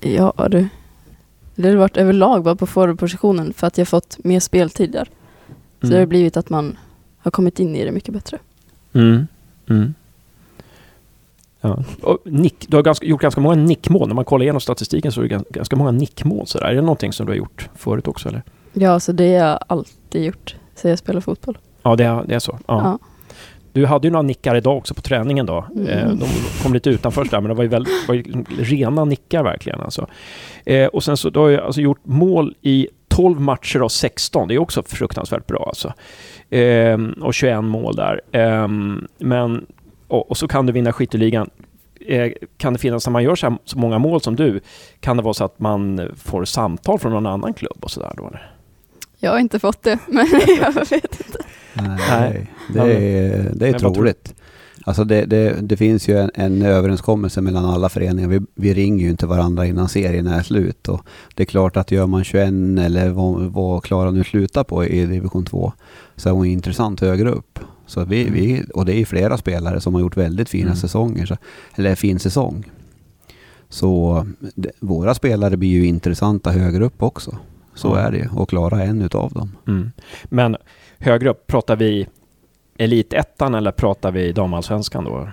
[0.00, 0.68] ja du.
[1.54, 5.08] Det har varit överlag bara på forwardpositionen för att jag fått mer speltid där.
[5.80, 6.78] Så det har blivit att man
[7.18, 8.38] har kommit in i det mycket bättre.
[8.92, 9.26] Mm.
[9.70, 9.94] Mm.
[11.60, 11.84] Ja.
[12.02, 14.08] Och nick, du har ganska, gjort ganska många nickmål.
[14.08, 16.46] När man kollar igenom statistiken så är det gan- ganska många nickmål.
[16.46, 16.66] Sådär.
[16.66, 18.28] Är det någonting som du har gjort förut också?
[18.28, 18.42] Eller?
[18.72, 21.58] Ja, så det har jag alltid gjort sen jag spelar fotboll.
[21.82, 22.58] Ja, det är, det är så.
[22.66, 22.80] Ja.
[22.82, 22.98] Ja.
[23.76, 25.64] Du hade ju några nickar idag också på träningen då.
[25.74, 25.88] Mm.
[25.88, 26.26] Eh, de
[26.62, 28.22] kom lite utanför där, men det var ju, väl, var ju
[28.58, 29.80] rena nickar verkligen.
[29.80, 30.06] Alltså.
[30.64, 34.48] Eh, och sen så du har ju alltså gjort mål i 12 matcher av 16.
[34.48, 35.92] Det är också fruktansvärt bra alltså.
[36.56, 38.20] Eh, och 21 mål där.
[38.32, 38.68] Eh,
[39.18, 39.66] men,
[40.08, 41.50] och, så kan du vinna skytteligan.
[42.06, 44.60] Eh, kan det finnas, när man gör så, här, så många mål som du,
[45.00, 48.26] kan det vara så att man får samtal från någon annan klubb och sådär då?
[48.26, 48.50] Eller?
[49.18, 50.26] Jag har inte fått det, men
[50.60, 51.38] jag vet inte.
[52.08, 54.34] Nej, det är, det är troligt.
[54.84, 58.28] Alltså det, det, det finns ju en, en överenskommelse mellan alla föreningar.
[58.28, 60.88] Vi, vi ringer ju inte varandra innan serien är slut.
[60.88, 61.00] Och
[61.34, 62.48] det är klart att gör man 21
[62.78, 65.72] eller vad, vad Klara nu slutar på i division 2
[66.16, 67.58] så är hon intressant högre upp.
[67.86, 70.76] Så vi, vi, och det är ju flera spelare som har gjort väldigt fina Mm.
[70.76, 71.26] säsonger.
[71.26, 71.36] Så,
[71.76, 72.64] eller fin säsong.
[73.68, 77.36] Så det, våra spelare blir ju intressanta högre upp också.
[77.74, 77.98] Så Ja.
[77.98, 78.28] är det ju.
[78.34, 79.50] Och Klara är en utav dem.
[79.66, 79.90] Mm.
[80.24, 80.56] Men
[80.98, 82.06] högre upp, pratar vi
[82.78, 85.28] elitettan eller pratar vi damallsvenskan då?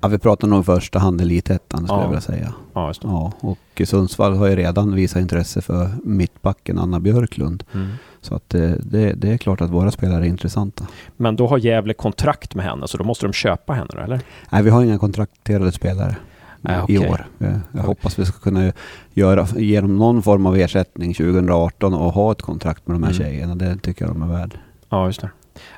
[0.00, 2.02] Ja, vi pratar nog i första hand elitettan skulle Ja.
[2.02, 2.54] jag vilja säga.
[2.74, 2.92] Ja.
[3.02, 7.64] Ja, och Sundsvall har ju redan visat intresse för mittbacken Anna Björklund.
[7.74, 7.88] Mm.
[8.20, 10.86] Så att eh, det, det är klart att våra spelare är intressanta.
[11.16, 14.20] Men då har Gävle kontrakt med henne, så då måste de köpa henne då, eller?
[14.52, 16.16] Nej, vi har inga kontrakterade spelare
[16.60, 17.10] Nej, i okej.
[17.10, 17.26] år.
[17.38, 18.72] Jag, jag hoppas vi ska kunna
[19.12, 23.10] göra, ge dem någon form av ersättning 2018 och ha ett kontrakt med de här
[23.12, 23.22] Mm.
[23.22, 23.54] tjejerna.
[23.54, 24.58] Det tycker jag de är värd.
[24.88, 25.30] Ja, just det.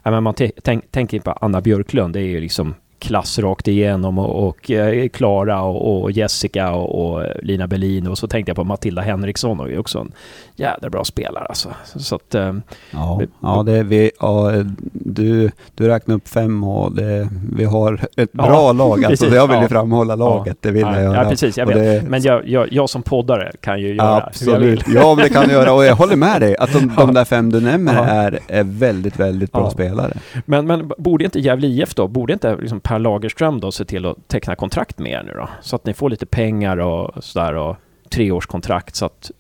[0.03, 3.69] Ja, men man tänker tänk, tänker på Anna Björklund, det är ju liksom klass rakt
[3.69, 8.51] igenom och, och eh, Klara och, och, Jessica och, och, Lina Berlin och så tänkte
[8.51, 10.13] jag på Matilda Henriksson och är också en
[10.57, 11.69] jädra bra spelare alltså.
[11.85, 12.55] Så att, eh,
[12.91, 14.53] ja, ja, det vi, ja,
[14.93, 19.05] du, du räknar upp fem och det, vi har ett bra ja, lag.
[19.05, 21.23] Alltså, jag vill ju framhålla laget, det vill jag göra.
[21.23, 21.69] Ja, precis, jag.
[21.69, 25.53] Det, Men jag, jag, jag, som poddare kan ju göra Absolut, ja det kan du
[25.53, 28.65] göra och jag håller med dig att de, de där fem du nämner är, är
[28.65, 30.17] väldigt, väldigt bra spelare.
[30.47, 34.07] Men, men borde inte Gävle IF då, borde inte liksom Per Lagerström då se till
[34.07, 35.49] att teckna kontrakt med er nu då?
[35.63, 37.77] Så att ni får lite pengar och sådär och
[38.09, 39.31] treårskontrakt så att...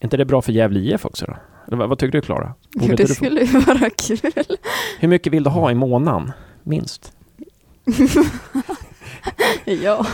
[0.00, 1.36] Är inte det bra för Gävle IF också då?
[1.66, 2.54] Eller vad, vad tycker du Klara?
[2.74, 4.32] Jo, det skulle ju vara kul.
[4.98, 6.32] Hur mycket vill du ha i månaden?
[6.62, 7.12] Minst?
[9.64, 10.06] ja.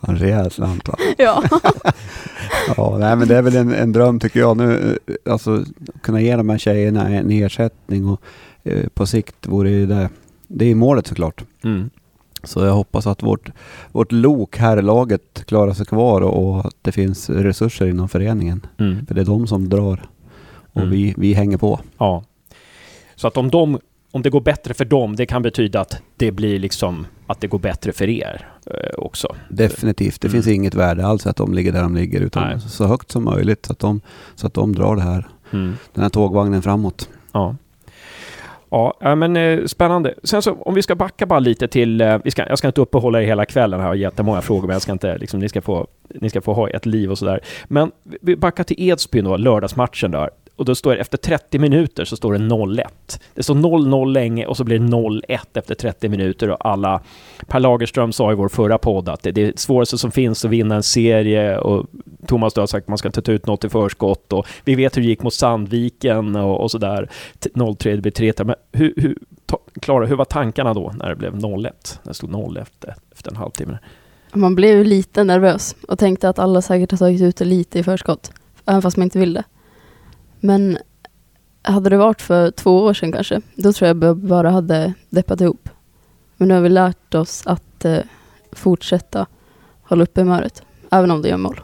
[0.00, 0.96] En rejäl slant va?
[1.18, 1.42] Ja.
[2.76, 4.98] ja, nej men det är väl en, en dröm tycker jag nu.
[5.30, 5.64] Alltså
[6.02, 8.22] kunna ge de här tjejerna en ersättning och
[8.62, 10.08] eh, på sikt vore ju det
[10.48, 11.44] det är målet såklart.
[11.64, 11.90] Mm.
[12.42, 13.50] Så jag hoppas att vårt,
[13.92, 18.66] vårt lok, här laget klarar sig kvar och att det finns resurser inom föreningen.
[18.78, 19.06] Mm.
[19.06, 20.08] För det är de som drar
[20.72, 20.90] och mm.
[20.90, 21.80] vi, vi hänger på.
[21.98, 22.24] Ja.
[23.16, 23.78] Så att om, de,
[24.10, 27.46] om det går bättre för dem, det kan betyda att det blir liksom att det
[27.46, 29.36] går bättre för er eh, också?
[29.48, 30.20] Definitivt.
[30.20, 30.32] Det mm.
[30.32, 32.60] finns inget värde alls att de ligger där de ligger utan Nej.
[32.60, 34.00] så högt som möjligt så att de,
[34.34, 35.76] så att de drar det här, mm.
[35.94, 37.08] den här tågvagnen framåt.
[37.32, 37.56] Ja.
[38.70, 40.14] Ja, men eh, spännande.
[40.22, 42.80] Sen så om vi ska backa bara lite till, eh, vi ska, jag ska inte
[42.80, 45.62] uppehålla er hela kvällen, här och jättemånga frågor, men jag ska inte, liksom, ni, ska
[45.62, 47.40] få, ni ska få ha ett liv och sådär.
[47.64, 47.90] Men
[48.20, 52.16] vi backar till Edsbyn då, lördagsmatchen där och då står det efter 30 minuter så
[52.16, 52.84] står det 0-1.
[53.34, 57.00] Det står 0-0 länge och så blir det 0-1 efter 30 minuter och alla...
[57.46, 60.50] Per Lagerström sa i vår förra podd att det är det svåraste som finns att
[60.50, 61.86] vinna en serie och
[62.26, 64.74] Thomas då har sagt att man ska inte ta ut något i förskott och vi
[64.74, 67.10] vet hur det gick mot Sandviken och, och sådär.
[67.40, 71.16] 0-3, det blir 3 Men hur, hur, ta, Klara, hur var tankarna då när det
[71.16, 71.62] blev 0-1?
[71.62, 73.78] När det stod 0 efter, efter en halvtimme?
[74.32, 77.82] Man blev lite nervös och tänkte att alla säkert har tagit ut det lite i
[77.82, 78.32] förskott,
[78.66, 79.44] även fast man inte vill det.
[80.40, 80.78] Men
[81.62, 85.68] hade det varit för två år sedan kanske, då tror jag bara hade deppat ihop.
[86.36, 87.98] Men nu har vi lärt oss att eh,
[88.52, 89.26] fortsätta
[89.82, 91.60] hålla uppe humöret, även om det gör mål.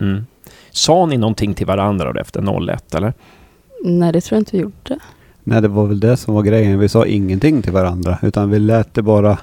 [0.00, 0.26] Mm.
[0.70, 3.14] Sa ni någonting till varandra efter 0-1 eller?
[3.84, 4.98] Nej, det tror jag inte vi gjorde.
[5.44, 6.78] Nej, det var väl det som var grejen.
[6.78, 9.38] Vi sa ingenting till varandra, utan vi lät det bara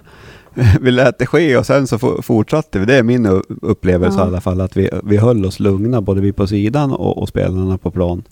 [0.82, 2.86] vi lät det ske och sen så fortsatte vi.
[2.86, 4.26] Det är min upplevelse ja.
[4.26, 7.30] i alla fall, att vi, vi höll oss lugna, både vi på sidan och, och
[7.30, 8.24] spelarna på plan.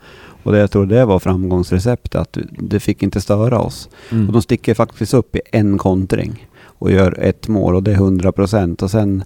[0.43, 3.89] Och det, jag tror det var framgångsreceptet, att det fick inte störa oss.
[4.11, 4.28] Mm.
[4.28, 7.95] Och de sticker faktiskt upp i en kontring och gör ett mål och det är
[7.95, 8.82] 100 procent.
[8.82, 9.24] Och sen,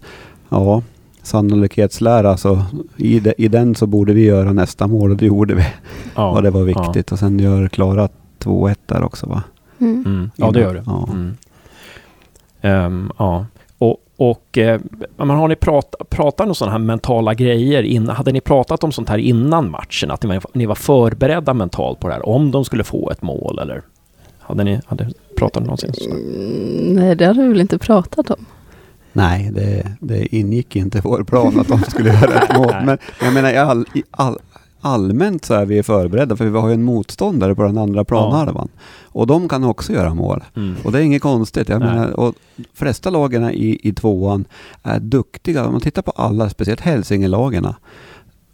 [0.49, 0.83] ja,
[1.23, 2.63] sannolikhetslära, så
[2.97, 5.65] i, de, i den så borde vi göra nästa mål och det gjorde vi.
[6.15, 7.11] Ja, och det var viktigt.
[7.11, 7.13] Ja.
[7.13, 8.09] Och sen gör Klara
[8.41, 9.43] 2-1 där också va?
[9.79, 10.03] Mm.
[10.05, 10.31] Mm.
[10.35, 10.83] Ja, det gör det.
[10.85, 11.07] Ja.
[12.85, 13.45] Um, ja.
[13.77, 14.79] Och, och eh,
[15.17, 17.83] har ni prat, pratat om sådana här mentala grejer?
[17.83, 20.11] In, hade ni pratat om sånt här innan matchen?
[20.11, 22.29] Att ni var, ni var förberedda mentalt på det här?
[22.29, 23.81] Om de skulle få ett mål eller?
[24.39, 25.93] Hade ni hade pratat någonsin?
[26.09, 28.45] Mm, nej, det hade vi väl inte pratat om.
[29.13, 32.75] Nej, det, det ingick inte i vår plan att de skulle göra ett mål.
[32.85, 34.37] Men jag menar, i all, i all,
[34.81, 38.69] allmänt så är vi förberedda för vi har ju en motståndare på den andra planhalvan.
[38.73, 38.81] Ja.
[39.03, 40.43] Och de kan också göra mål.
[40.55, 40.75] Mm.
[40.83, 41.69] Och det är inget konstigt.
[41.69, 42.35] Jag menar, och
[42.73, 44.45] flesta lagen i, i tvåan
[44.83, 45.65] är duktiga.
[45.65, 47.67] Om man tittar på alla, speciellt Hälsingelagen,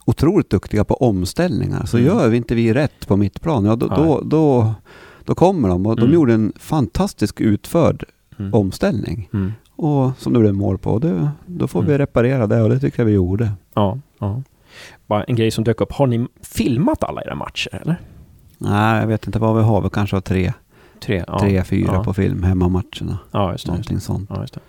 [0.05, 1.85] otroligt duktiga på omställningar.
[1.85, 2.07] Så mm.
[2.07, 4.73] gör vi inte vi rätt på mittplan, ja då, då, då,
[5.23, 5.85] då, kommer de.
[5.85, 6.13] Och de mm.
[6.13, 8.03] gjorde en fantastisk utförd
[8.39, 8.53] mm.
[8.53, 9.29] omställning.
[9.33, 9.53] Mm.
[9.75, 10.99] Och som det blev mål på.
[10.99, 13.51] Det, då får vi reparera det och det tycker jag vi gjorde.
[13.73, 14.41] Ja, ja
[15.07, 15.91] bara en grej som dök upp.
[15.93, 17.95] Har ni filmat alla era matcher eller?
[18.57, 19.81] Nej, jag vet inte vad vi har.
[19.81, 20.53] Vi kanske har tre,
[20.99, 22.03] tre, ja, tre fyra ja.
[22.03, 23.19] på film, hemmamatcherna.
[23.31, 23.71] Ja, just det.
[23.71, 24.13] Någonting just det.
[24.13, 24.29] sånt.
[24.33, 24.61] Ja, just det.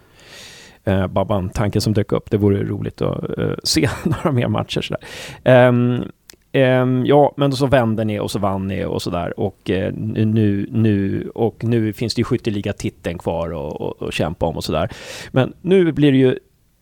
[0.88, 2.30] Uh, bara en tanke som dök upp.
[2.30, 5.68] Det vore roligt att uh, se några mer matcher sådär.
[5.68, 6.04] Um,
[6.52, 9.40] um, ja, men så vände ni och så vann ni och sådär.
[9.40, 13.72] Och uh, nu, nu, och nu finns det ju skytteliga-titeln kvar
[14.08, 14.88] att kämpa om och sådär.
[15.30, 16.38] Men nu blir det ju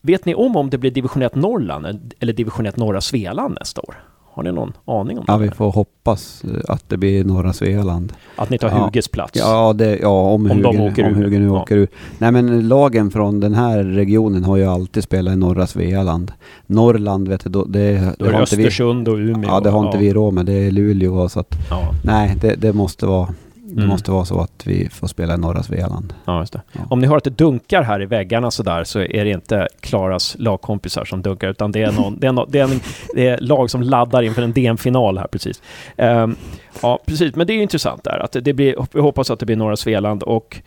[0.07, 3.81] Vet ni om om det blir division 1 Norrland eller division 1 norra Svealand nästa
[3.81, 3.95] år?
[4.33, 5.31] Har ni någon aning om det?
[5.31, 8.13] Ja, vi får hoppas eh, att det blir norra Svealand.
[8.35, 8.85] Att ni tar ja.
[8.85, 9.31] Huges plats?
[9.35, 11.61] Ja, det, ja om, om Hugen, åker om Hugen nu ja.
[11.61, 11.87] åker ur.
[12.17, 16.31] Nej men lagen från den här regionen har ju alltid spelat i norra Svealand.
[16.65, 19.49] Norrland vet du, då, det, då det det Östersund vi, och Umeå.
[19.49, 20.45] Ja, det har inte vi råd med.
[20.45, 21.55] Det är Luleå så att...
[22.03, 23.27] Nej, det, det måste vara
[23.69, 23.87] det mm.
[23.87, 26.13] måste vara så att vi får spela i norra Svealand.
[26.25, 26.61] Ja, just det.
[26.71, 26.81] Ja.
[26.89, 30.35] Om ni hör att det dunkar här i väggarna sådär så är det inte Klaras
[30.39, 32.79] lagkompisar som dunkar utan det är, någon, det är, någon, det är, en,
[33.13, 35.61] det är lag som laddar inför en DM-final här precis.
[35.97, 36.35] Um,
[36.81, 37.35] ja, precis.
[37.35, 40.23] Men det är intressant där att det blir, vi hoppas att det blir norra Svealand
[40.23, 40.61] och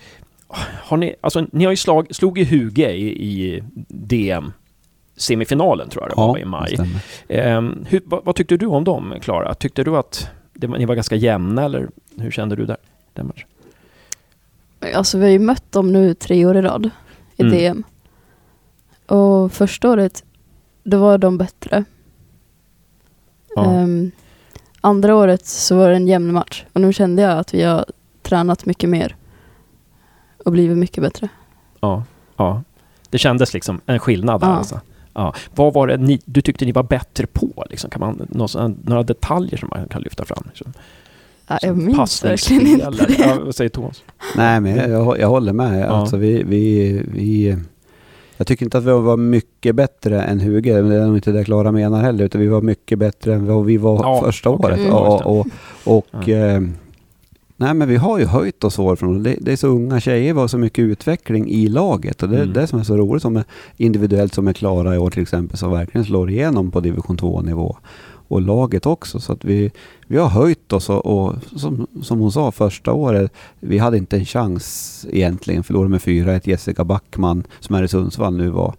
[0.82, 4.52] har ni, alltså ni har ju slag, slog ju Huge i, i DM
[5.16, 6.78] semifinalen tror jag det var i maj.
[7.28, 9.54] Ehm, hur, vad, vad tyckte du om dem, Klara?
[9.54, 12.76] Tyckte du att det, ni var ganska jämna eller hur kände du där?
[13.20, 13.48] Den matchen?
[14.96, 16.90] Alltså vi har ju mött dem nu tre år i rad
[17.36, 17.52] i Mm.
[17.54, 17.84] DM.
[19.06, 20.24] Och första året,
[20.84, 21.84] då var de bättre.
[23.56, 23.64] Ja.
[23.64, 24.10] Ehm,
[24.80, 26.64] andra året så var det en jämn match.
[26.72, 27.84] Och nu kände jag att vi har
[28.22, 29.16] tränat mycket mer.
[30.44, 31.28] Och blivit mycket bättre.
[31.80, 32.04] Ja,
[32.36, 32.62] ja.
[33.10, 34.54] Det kändes liksom en skillnad där Ja.
[34.56, 34.80] alltså.
[35.14, 35.34] Ja.
[35.54, 37.64] Vad var det ni, du tyckte ni var bättre på?
[37.70, 37.90] Liksom?
[37.90, 38.26] Kan man,
[38.84, 40.42] några detaljer som man kan lyfta fram?
[40.46, 40.72] Liksom?
[41.50, 43.16] Ja, jag minns verkligen inte eller- det.
[43.18, 44.02] Ja, vad säger Thomas?
[44.36, 45.80] Nej, men jag, jag, håller med.
[45.80, 45.84] Ja.
[45.86, 47.56] Alltså vi, vi, vi,
[48.36, 50.72] jag tycker inte att vi var mycket bättre än Huge.
[50.72, 52.24] men Det är nog inte det Klara menar heller.
[52.24, 54.66] Utan vi var mycket bättre än vad vi var Ja, första okej.
[54.66, 54.78] året.
[54.80, 54.92] Mm.
[54.92, 55.46] Och, och,
[55.84, 56.34] och, Ja.
[56.36, 56.60] eh,
[57.56, 60.34] nej, men vi har ju höjt oss år från det, det är så unga tjejer.
[60.34, 62.22] Vi har så mycket utveckling i laget.
[62.22, 62.52] Och det är Mm.
[62.54, 63.44] det som är så roligt som är
[63.76, 65.58] individuellt som är Klara i år till exempel.
[65.58, 67.76] Som verkligen slår igenom på division 2-nivå.
[68.30, 69.20] Och laget också.
[69.20, 69.70] Så att vi,
[70.06, 74.16] vi har höjt oss och, och som, som hon sa första året, vi hade inte
[74.16, 75.62] en chans egentligen.
[75.64, 76.40] Förlorade med 4-1.
[76.44, 78.74] Jessica Backman som är i Sundsvall nu var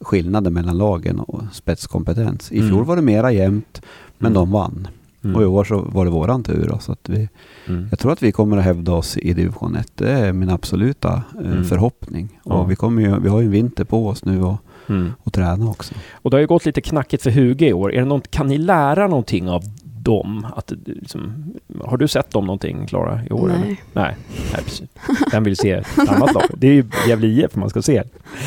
[0.00, 2.52] skillnaden mellan lagen och spetskompetens.
[2.52, 2.68] I Mm.
[2.70, 3.82] fjol var det mera jämnt,
[4.18, 4.34] men Mm.
[4.34, 4.88] de vann.
[5.24, 5.36] Mm.
[5.36, 6.68] Och i år så var det våran tur.
[6.68, 7.28] Då, så att vi,
[7.66, 7.86] Mm.
[7.90, 9.92] jag tror att vi kommer att hävda oss i division 1.
[9.94, 11.64] Det är min absoluta eh, Mm.
[11.64, 12.40] förhoppning.
[12.44, 12.52] Ja.
[12.54, 14.56] Och vi, kommer ju, vi har ju en vinter på oss nu och,
[14.88, 15.12] Mm.
[15.22, 15.94] och träna också.
[16.12, 17.92] Och det har ju gått lite knackigt för Huge i år.
[17.94, 19.62] Är det något, kan ni lära någonting av
[19.98, 20.46] dem?
[20.56, 21.32] Att, liksom,
[21.84, 23.48] har du sett dem någonting, Klara, i år?
[23.48, 23.58] Eller?
[23.60, 23.80] Nej.
[23.92, 24.16] Nej,
[24.52, 24.88] nej precis.
[25.32, 26.42] Vem vill se ett annat lag?
[26.56, 28.02] Det är ju Gävle IF man ska se.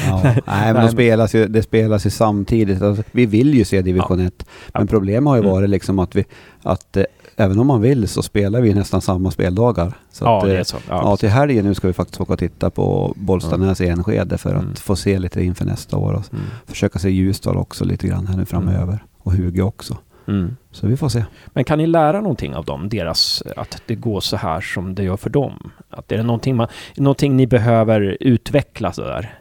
[0.07, 0.21] Ja.
[0.23, 2.81] Nej, men men- de spelas ju, det spelas ju samtidigt.
[2.81, 4.45] Alltså, vi vill ju se division 1.
[4.73, 4.87] Men Ja.
[4.89, 5.51] problemet har ju Mm.
[5.51, 6.25] varit liksom att vi,
[6.63, 7.03] att eh,
[7.37, 9.93] även om man vill så spelar vi nästan samma speldagar.
[10.11, 10.77] Så ja, att, det eh, är så.
[10.89, 14.37] Ja, Ja, till helgen nu ska vi faktiskt åka och titta på Bollstanäs i Enskede
[14.37, 14.75] för att Mm.
[14.75, 16.13] få se lite inför nästa år.
[16.13, 16.45] Och Mm.
[16.65, 19.03] försöka se Ljusdal också lite grann här nu framöver.
[19.23, 19.97] Och Huge också.
[20.27, 20.55] Mm.
[20.71, 21.25] Så vi får se.
[21.47, 22.89] Men kan ni lära någonting av dem?
[22.89, 25.71] Deras, att det går så här som det gör för dem?
[25.89, 26.67] Att är det någonting, man,
[26.97, 29.39] någonting ni behöver utveckla sådär?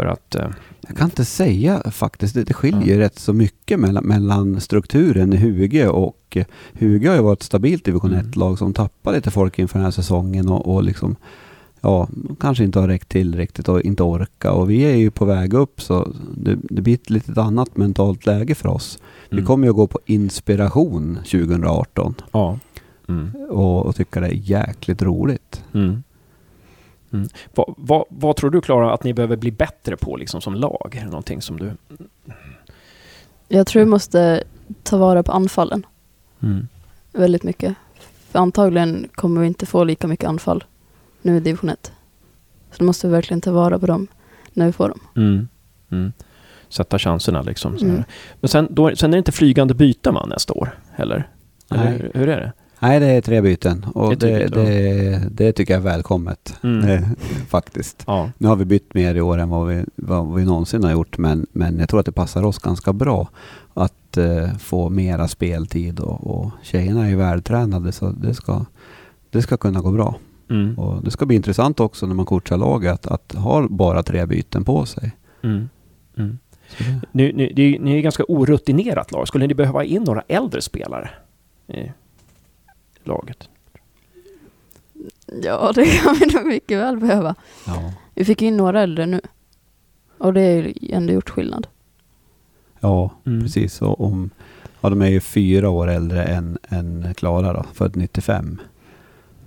[0.00, 0.34] För att...
[0.34, 0.46] eh,
[0.88, 2.34] Jag kan inte säga faktiskt.
[2.34, 7.14] Det, det skiljer rätt så mycket mellan, mellan strukturen i Huge och eh, Huge har
[7.16, 8.26] ju varit ett stabilt division Mm.
[8.26, 11.16] 1-lag som tappar lite folk inför den här säsongen och, och liksom
[11.80, 12.08] ja,
[12.40, 14.52] kanske inte har räckt till riktigt och inte orka.
[14.52, 18.26] Och vi är ju på väg upp så det, det blir ett litet annat mentalt
[18.26, 18.98] läge för oss.
[19.30, 19.46] Vi mm.
[19.46, 22.58] kommer ju att gå på inspiration 2018 Ja.
[23.08, 23.30] Mm.
[23.50, 25.64] och, och tycka det är jäkligt roligt.
[25.74, 26.02] Mm.
[27.12, 27.28] Mm.
[27.54, 30.94] Vad, vad, vad tror du, Klara, att ni behöver bli bättre på liksom, som lag?
[31.00, 31.72] Är det någonting som du...
[33.48, 34.44] Jag tror vi måste
[34.82, 35.86] ta vara på anfallen
[36.42, 36.68] Mm.
[37.12, 37.74] väldigt mycket.
[38.30, 40.64] För antagligen kommer vi inte få lika mycket anfall
[41.22, 41.92] nu i division 1.
[42.70, 44.06] Så då måste vi verkligen ta vara på dem
[44.52, 45.00] när vi får dem.
[45.16, 45.48] Mm.
[45.90, 46.12] Mm.
[46.68, 47.76] Sätta chanserna liksom.
[47.76, 48.02] Mm.
[48.40, 51.28] Men sen, då, sen är det inte flygande byte man nästa år, heller?
[51.70, 51.92] Eller Nej.
[51.98, 52.52] hur, hur är det?
[52.82, 56.56] Nej, det är tre byten och Det är det, det, det, tycker jag är välkommet.
[56.62, 56.88] Mm.
[56.88, 57.02] Eh,
[57.48, 58.04] faktiskt.
[58.06, 58.30] Ja.
[58.38, 61.18] Nu har vi bytt mer i år än vad vi, vad vi någonsin har gjort
[61.18, 63.28] men, men jag tror att det passar oss ganska bra
[63.74, 68.64] att eh, få mera speltid och, och tjejerna är ju vältränade så det ska,
[69.30, 70.14] det ska kunna gå bra.
[70.50, 70.78] Mm.
[70.78, 74.26] Och det ska bli intressant också när man coachar laget att, att ha bara tre
[74.26, 75.12] byten på sig.
[75.42, 75.68] Mm.
[76.16, 76.38] Mm.
[76.68, 79.28] Så det, Ni, ni, är ju ganska orutinerat lag.
[79.28, 81.10] Skulle ni behöva in några äldre spelare
[81.68, 81.92] i
[83.10, 83.48] laget?
[85.42, 87.34] Ja, det kan vi nog mycket väl behöva.
[87.66, 87.92] ja.
[88.14, 89.20] Vi fick in några äldre nu.
[90.18, 91.66] Och det har ju ändå gjort skillnad.
[92.80, 93.40] ja, Mm.
[93.42, 93.82] precis.
[93.82, 94.30] Och om,
[94.80, 98.60] ja, de är ju fyra år äldre än, än Klara då, född 95.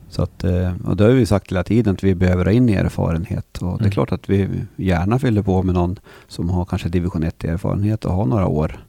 [0.10, 2.70] Så att, eh, och det har vi sagt hela tiden att vi behöver ha in
[2.70, 3.58] erfarenhet.
[3.58, 3.92] Och det är Mm.
[3.92, 8.14] klart att vi gärna fyller på med någon som har kanske division 1 erfarenhet och
[8.14, 8.86] har några år.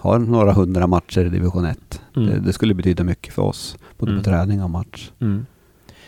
[0.00, 2.00] Har några hundra matcher i division 1.
[2.16, 2.28] Mm.
[2.28, 3.76] Det, det skulle betyda mycket för oss.
[3.98, 4.24] Både Mm.
[4.24, 5.10] på träning och match.
[5.20, 5.46] Mm.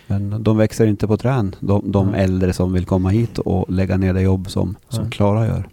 [0.07, 1.57] Men de växer inte på trän.
[1.61, 2.24] De, de Nej.
[2.24, 5.11] äldre som vill komma hit och lägga ner det jobb som, som.
[5.11, 5.68] Klara gör.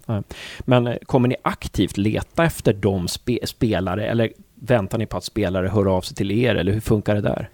[0.60, 5.24] Men eh, kommer ni aktivt leta efter de spe, spelare eller väntar ni på att
[5.24, 7.50] spelare hör av sig till er eller hur funkar det där?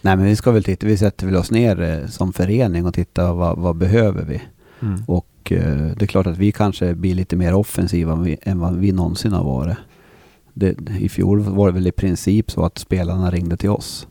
[0.00, 2.94] Nej men vi ska väl titta, vi sätter väl oss ner eh, som förening och
[2.94, 4.42] tittar vad, vad behöver vi.
[4.82, 5.02] Mm.
[5.42, 8.58] Och eh, det är klart att vi kanske blir lite mer offensiva än, vi, än
[8.58, 9.76] vad vi någonsin har varit.
[10.54, 14.06] Det, I fjol var det väl i princip så att spelarna ringde till oss.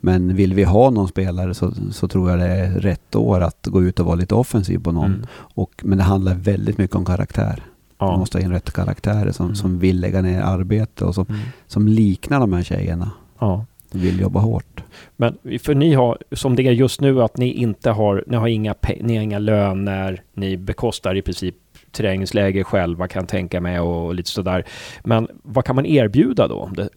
[0.00, 3.66] Men vill vi ha någon spelare så, så tror jag det är rätt år att
[3.66, 5.04] gå ut och vara lite offensiv på någon.
[5.14, 5.26] Mm.
[5.34, 7.62] Och, men det handlar väldigt mycket om karaktär.
[8.00, 8.16] Man Ja.
[8.18, 9.56] måste ha in rätt karaktärer som, Mm.
[9.56, 11.40] som vill lägga ner arbete och som, Mm.
[11.66, 13.10] som liknar de här tjejerna.
[13.38, 13.64] ja.
[13.92, 14.82] Vill jobba hårt.
[15.16, 18.48] Men för ni har, som det är just nu, att ni inte har, ni har
[18.48, 21.54] inga, ni har inga löner, ni bekostar i princip
[21.92, 24.64] träningsläger själva kan tänka mig och lite sådär.
[25.04, 26.88] Men vad kan man erbjuda då om det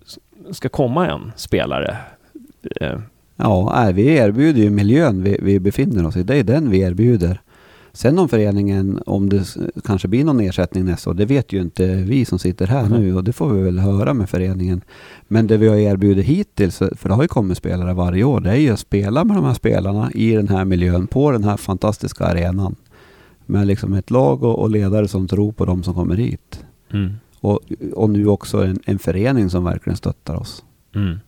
[0.52, 1.98] ska komma en spelare?
[2.82, 3.00] Eh.
[3.36, 6.24] Ja, vi erbjuder ju miljön vi, vi befinner oss i.
[6.24, 7.42] Det är den vi erbjuder.
[7.94, 11.96] Sen om föreningen, om det kanske blir någon ersättning nästa år, det vet ju inte
[11.96, 13.02] vi som sitter här mm.
[13.02, 14.82] nu och det får vi väl höra med föreningen.
[15.28, 18.52] Men det vi har erbjudit hittills, för det har ju kommit spelare varje år, det
[18.52, 21.58] är ju att spela med de här spelarna i den här miljön, på den här
[21.58, 22.76] fantastiska arenan.
[23.46, 26.66] Med liksom ett lag och, och ledare som tror på de som kommer hit.
[26.94, 27.14] Mm.
[27.40, 27.60] Och,
[27.94, 30.64] och nu också en, en förening som verkligen stöttar oss.
[30.96, 31.20] Mm.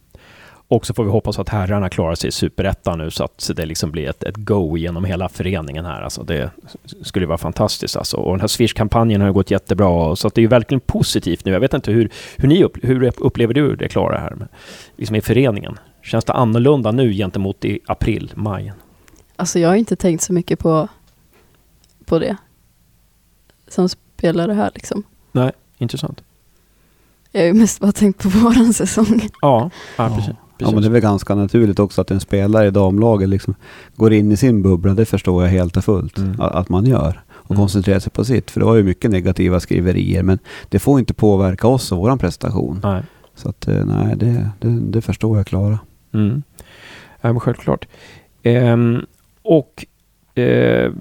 [0.71, 3.65] Och så får vi hoppas att herrarna klarar sig i superettan nu så att det
[3.65, 6.01] liksom blir ett, ett go genom hela föreningen här.
[6.01, 6.51] Alltså det
[7.01, 8.17] skulle vara fantastiskt alltså.
[8.17, 10.15] Och den här Swish-kampanjen har gått jättebra.
[10.15, 11.51] Så att det är ju verkligen positivt nu.
[11.51, 14.47] Jag vet inte hur, hur ni upp, hur upplever du det Klara här med,
[14.97, 15.79] liksom i föreningen?
[16.01, 18.73] Känns det annorlunda nu gentemot i april, maj?
[19.35, 20.87] Alltså jag har inte tänkt så mycket på,
[22.05, 22.37] på det.
[23.67, 25.03] Som spelare här liksom.
[25.31, 26.23] Nej, intressant.
[27.31, 29.29] Jag har ju mest bara tänkt på våran säsong.
[29.41, 30.35] Ja, ja precis.
[30.61, 33.55] Ja, men det är väl ganska naturligt också att en spelare i damlaget liksom
[33.95, 34.93] går in i sin bubbla.
[34.93, 36.35] Det förstår jag helt och fullt mm.
[36.41, 37.21] att man gör.
[37.29, 37.61] Och mm.
[37.61, 38.51] koncentrerar sig på sitt.
[38.51, 40.23] För det var ju mycket negativa skriverier.
[40.23, 40.39] Men
[40.69, 42.79] det får inte påverka oss och vår prestation.
[42.83, 43.03] Nej.
[43.35, 45.79] Så att eh, nej, det, det, det förstår jag Klara.
[46.13, 46.43] Mm.
[47.21, 47.87] Ja, men självklart.
[48.43, 49.05] Ehm,
[49.41, 49.85] och
[50.35, 50.91] eh,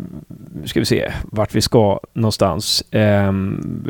[0.64, 2.84] ska vi se vart vi ska någonstans.
[2.90, 3.88] Ehm,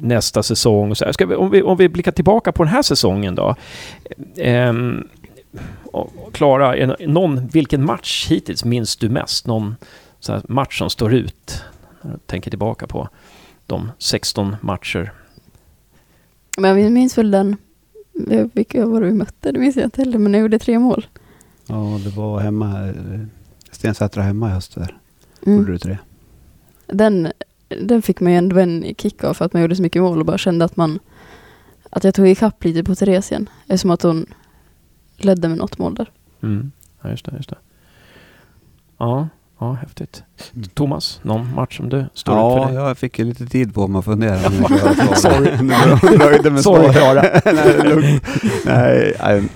[0.00, 0.94] nästa säsong.
[0.94, 3.56] Så ska vi, om, vi, om vi blickar tillbaka på den här säsongen då.
[4.36, 5.08] Ehm,
[6.32, 9.46] Klara, någon, vilken match hittills minns du mest?
[9.46, 9.76] Någon
[10.48, 11.64] match som står ut?
[12.02, 13.08] Jag tänker tillbaka på
[13.66, 15.12] de 16 matcher.
[16.58, 17.56] Men jag minns väl den,
[18.52, 19.52] vilka var det vi mötte?
[19.52, 21.06] Det minns jag inte heller, men jag gjorde tre mål.
[21.66, 22.92] Ja, det var hemma,
[23.70, 24.96] Stensätra hemma i höst där.
[25.46, 25.58] Mm.
[25.58, 25.98] Gjorde du tre?
[26.86, 27.32] Den
[27.78, 30.18] den fick man ju ändå en kick av för att man gjorde så mycket mål
[30.18, 30.98] och bara kände att man
[31.90, 33.48] att jag tog ikapp lite på Therese igen.
[33.66, 34.26] Eftersom att hon
[35.16, 36.10] ledde med något mål där.
[36.42, 36.72] Mm.
[37.02, 37.56] Ja, just det, just det.
[38.98, 40.22] Ja, ja, häftigt.
[40.54, 40.68] Mm.
[40.68, 42.74] Thomas, någon match som du står ja, för dig?
[42.74, 44.38] Ja, jag fick ju lite tid på mig att fundera.
[45.16, 45.62] Sorry.
[46.18, 47.22] Nöjde med Sorry, Klara.
[47.44, 48.20] nej,
[48.64, 49.48] nej, nej,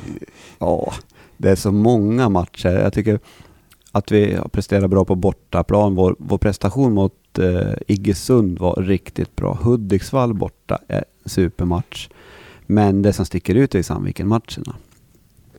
[0.58, 0.92] ja,
[1.36, 2.68] det är så många matcher.
[2.68, 3.20] Jag tycker
[3.92, 5.94] att vi har presterat bra på bortaplan.
[5.94, 9.58] Vår, vår prestation mot eh, Iggesund var riktigt bra.
[9.62, 12.08] Hudiksvall borta är supermatch.
[12.66, 14.74] Men det som sticker ut är Sandviken-matcherna.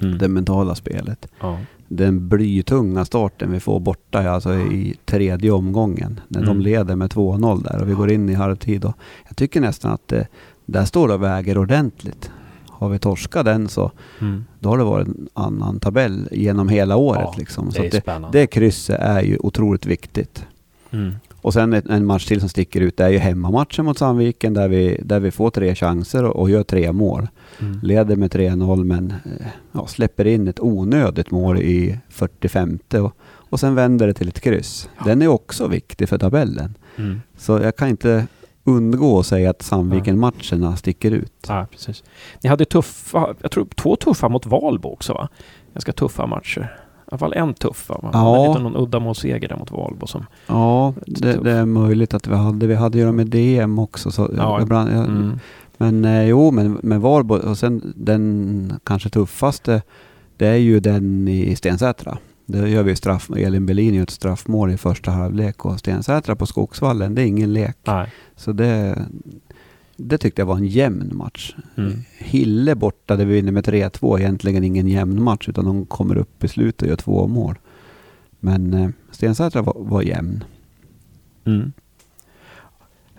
[0.01, 0.17] Mm.
[0.17, 1.27] Det mentala spelet.
[1.39, 1.59] Ja.
[1.87, 6.19] Den blytunga starten vi får borta alltså i tredje omgången.
[6.27, 6.47] När mm.
[6.47, 8.85] de leder med 2-0 där och vi går in i halvtid.
[8.85, 8.93] Och
[9.27, 10.27] jag tycker nästan att det,
[10.65, 12.31] där står det och väger ordentligt.
[12.69, 14.45] Har vi torskat den så mm.
[14.59, 17.21] då har det varit en annan tabell genom hela året.
[17.23, 17.71] Ja, liksom.
[17.71, 20.45] Så det, det, det krysset är ju otroligt viktigt.
[20.91, 21.13] Mm.
[21.45, 24.67] Och sen en match till som sticker ut, det är ju hemmamatchen mot Sandviken där
[24.67, 27.27] vi, där vi får tre chanser och, och gör tre mål.
[27.59, 27.79] Mm.
[27.83, 33.59] Leder med 3-0 men eh, ja, släpper in ett onödigt mål i 45 och, och
[33.59, 34.89] sen vänder det till ett kryss.
[34.97, 35.03] Ja.
[35.05, 36.77] Den är också viktig för tabellen.
[36.95, 37.21] Mm.
[37.37, 38.27] Så jag kan inte
[38.63, 41.45] undgå att säga att Sandviken-matcherna sticker ut.
[41.47, 42.03] Ja, precis.
[42.43, 45.29] Ni hade tuffa, jag tror två tuffa mot Valbo också va?
[45.73, 47.99] Ganska tuffa matcher alla fall en tuff va?
[48.01, 48.47] Man ja.
[48.47, 50.25] hade någon uddamålsseger där mot Valbo som...
[50.47, 52.67] Ja, det, det, är möjligt att vi hade.
[52.67, 54.11] Vi hade ju dem med DM också.
[54.11, 54.61] Så ja.
[54.61, 55.39] ibland, jag, mm.
[55.77, 59.81] Men eh, jo, men med Valbo och sen den kanske tuffaste
[60.37, 62.17] det är ju den i Stensätra.
[62.45, 66.45] Där gör vi straff, Elin Berlin gör ett straffmål i första halvlek och Stensätra på
[66.45, 67.77] Skogsvallen, det är ingen lek.
[67.83, 68.13] Nej.
[68.35, 69.05] Så det,
[69.95, 71.55] det tyckte jag var en jämn match.
[71.77, 71.93] Mm.
[72.17, 76.43] Hille borta där vi vinner med 3-2, egentligen ingen jämn match utan de kommer upp
[76.43, 77.55] i slutet och gör två mål.
[78.39, 80.43] Men eh, Stensätra var, var jämn.
[81.45, 81.71] Mm.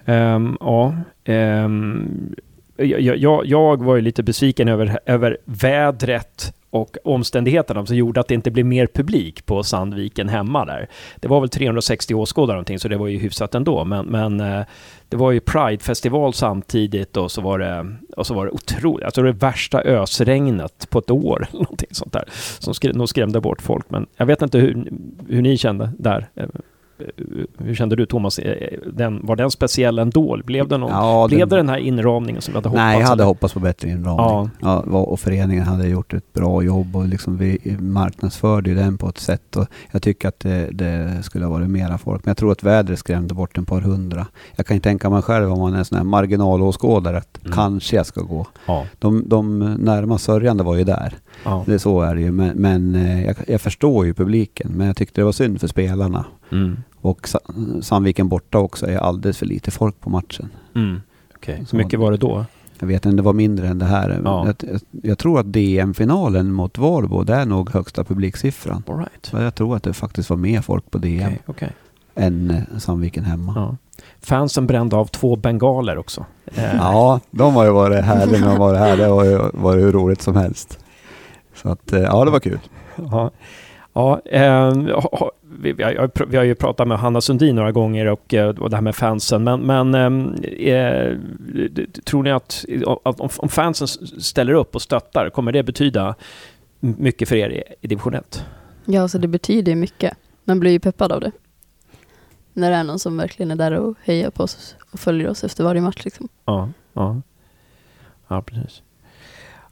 [0.07, 2.35] Um, ja, um,
[2.77, 8.29] jag, jag, jag, var ju lite besviken över, över vädret och omständigheterna som gjorde att
[8.29, 10.89] det inte blev mer publik på Sandviken hemma där.
[11.17, 13.85] Det var väl 360 åskådare någonting, så det var ju hyfsat ändå.
[13.85, 14.65] Men, men eh,
[15.09, 17.87] det var ju Pride-festival samtidigt och så var det,
[18.17, 22.13] och så var det otroligt, alltså det värsta ösregnet på ett år eller någonting sånt
[22.13, 22.25] där.
[22.59, 23.91] Som skrämde bort folk.
[23.91, 24.89] Men jag vet inte hur,
[25.29, 26.29] hur ni kände där
[27.59, 28.39] hur kände du Thomas?
[28.39, 30.41] Eh, Den, var den speciell ändå?
[30.45, 32.79] Blev det, någon, Ja, blev den- det den här inramningen som vi hade hoppats?
[32.81, 34.51] Nej, jag hade hoppats på bättre inramning.
[34.61, 34.81] Ja.
[34.83, 39.19] och föreningen hade gjort ett bra jobb och liksom vi marknadsförde ju den på ett
[39.19, 39.57] sätt.
[39.57, 42.25] Och jag tycker att det, det skulle ha varit mera folk.
[42.25, 44.27] Men jag tror att vädret skrämde bort en par hundra.
[44.57, 47.55] Jag kan ju tänka mig själv om man är en sån här marginalåskådare att Mm.
[47.57, 48.47] kanske jag ska gå.
[48.67, 51.15] Ja, De, de närmast sörjande var ju där.
[51.45, 51.65] ja.
[51.67, 52.33] Det så är det ju.
[52.33, 54.73] Men, men eh, jag, jag förstår ju publiken.
[54.77, 56.25] Men jag tyckte det var synd för spelarna.
[56.53, 56.77] Mm.
[57.07, 57.41] Och Sa-
[57.83, 60.49] Sandviken borta också är alldeles för lite folk på matchen.
[60.75, 61.01] Mm.
[61.37, 62.45] Okej, Så- mycket var det då?
[62.79, 64.21] Jag vet inte, det var mindre än det här.
[64.25, 64.47] Ja.
[64.47, 68.83] Jag, jag, tror att DM-finalen mot Valbo, det är nog högsta publiksiffran.
[68.89, 69.31] All right.
[69.33, 71.73] Jag tror att det faktiskt var mer folk på DM Okej, okej.
[72.15, 73.53] än eh, Sandviken hemma.
[73.57, 73.63] Ja.
[73.63, 73.77] Ja.
[74.21, 76.25] Fansen brände av två bengaler också.
[76.55, 78.97] Eh, de har ju varit här när de varit här.
[78.97, 80.79] Det var ju, var ju hur roligt som helst.
[81.55, 82.59] Så att, eh, ja det var kul.
[82.97, 83.31] Ja,
[83.97, 84.21] ja
[85.13, 88.49] ha- vi, vi, har, vi har ju pratat med Hanna Sundin några gånger och, eh,
[88.49, 89.45] och det här med fansen.
[89.45, 91.17] Men, men ehm, eh,
[92.05, 92.65] tror ni att,
[93.05, 93.89] att om, om fansen
[94.21, 96.15] ställer upp och stöttar, kommer det betyda
[96.81, 98.45] mycket för er i, i division 1?
[98.85, 100.17] Ja, alltså det betyder ju mycket.
[100.45, 101.31] Man blir ju peppad av det.
[102.53, 105.45] När det är någon som verkligen är där och hejar på oss och följer oss
[105.45, 106.05] efter varje match.
[106.05, 106.29] Liksom.
[106.45, 107.21] Ja, ja.
[108.29, 108.83] Ja, precis.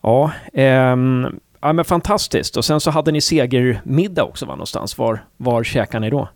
[0.03, 2.57] Ja, ehm, ja, men fantastiskt.
[2.57, 4.99] Och sen så hade ni segermiddag också, va, någonstans.
[4.99, 6.29] Var, var käkar ni då?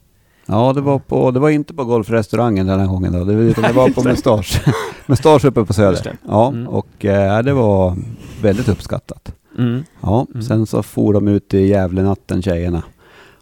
[0.47, 3.25] Ja, det var, på, det var inte på golfrestaurangen den här gången då.
[3.25, 4.61] Det, utan det var på Mustasch.
[5.07, 6.17] Mustasch uppe på Söder.
[6.29, 6.69] Ja, Mm.
[6.69, 7.97] och eh, det var
[8.43, 9.33] väldigt uppskattat.
[9.59, 9.85] Mm.
[10.01, 10.43] Ja, Mm.
[10.43, 12.83] sen så for de ut i Gävlenatten tjejerna.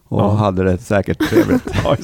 [0.09, 0.29] Och Ja.
[0.35, 1.63] hade det säkert trevligt.
[1.85, 1.97] Ja.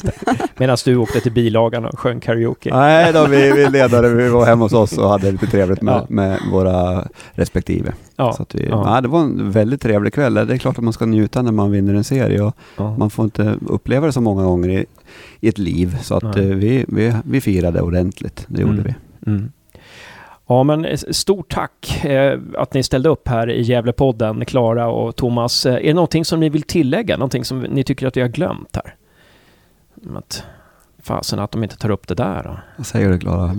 [0.57, 2.71] Medan du åkte till bilagan och sjöng karaoke.
[2.75, 5.95] Nej då, vi, vi ledare, vi var hemma hos oss och hade lite trevligt med,
[5.95, 6.07] Ja.
[6.09, 7.93] med våra respektive.
[8.17, 9.01] Ja, Så vi, ja.
[9.01, 10.35] det var en väldigt trevlig kväll.
[10.35, 12.55] Det är klart att man ska njuta när man vinner en serie och
[12.99, 14.87] man får inte uppleva det så många gånger i,
[15.41, 15.97] i ett liv.
[16.03, 18.85] Så att eh, vi, vi, vi firade ordentligt, det gjorde Mm.
[18.85, 19.31] vi.
[19.31, 19.53] Mm.
[20.47, 25.17] Ja, men eh, stort tack eh, att ni ställde upp här i Gävlepodden, Klara och
[25.17, 25.67] Thomas.
[25.67, 27.17] Eh, är det någonting som ni vill tillägga?
[27.17, 28.95] Någonting som ni tycker att vi har glömt här?
[30.17, 30.45] Att,
[31.03, 32.59] fasen att de inte tar upp det där då.
[32.77, 33.55] Vad säger du Klara?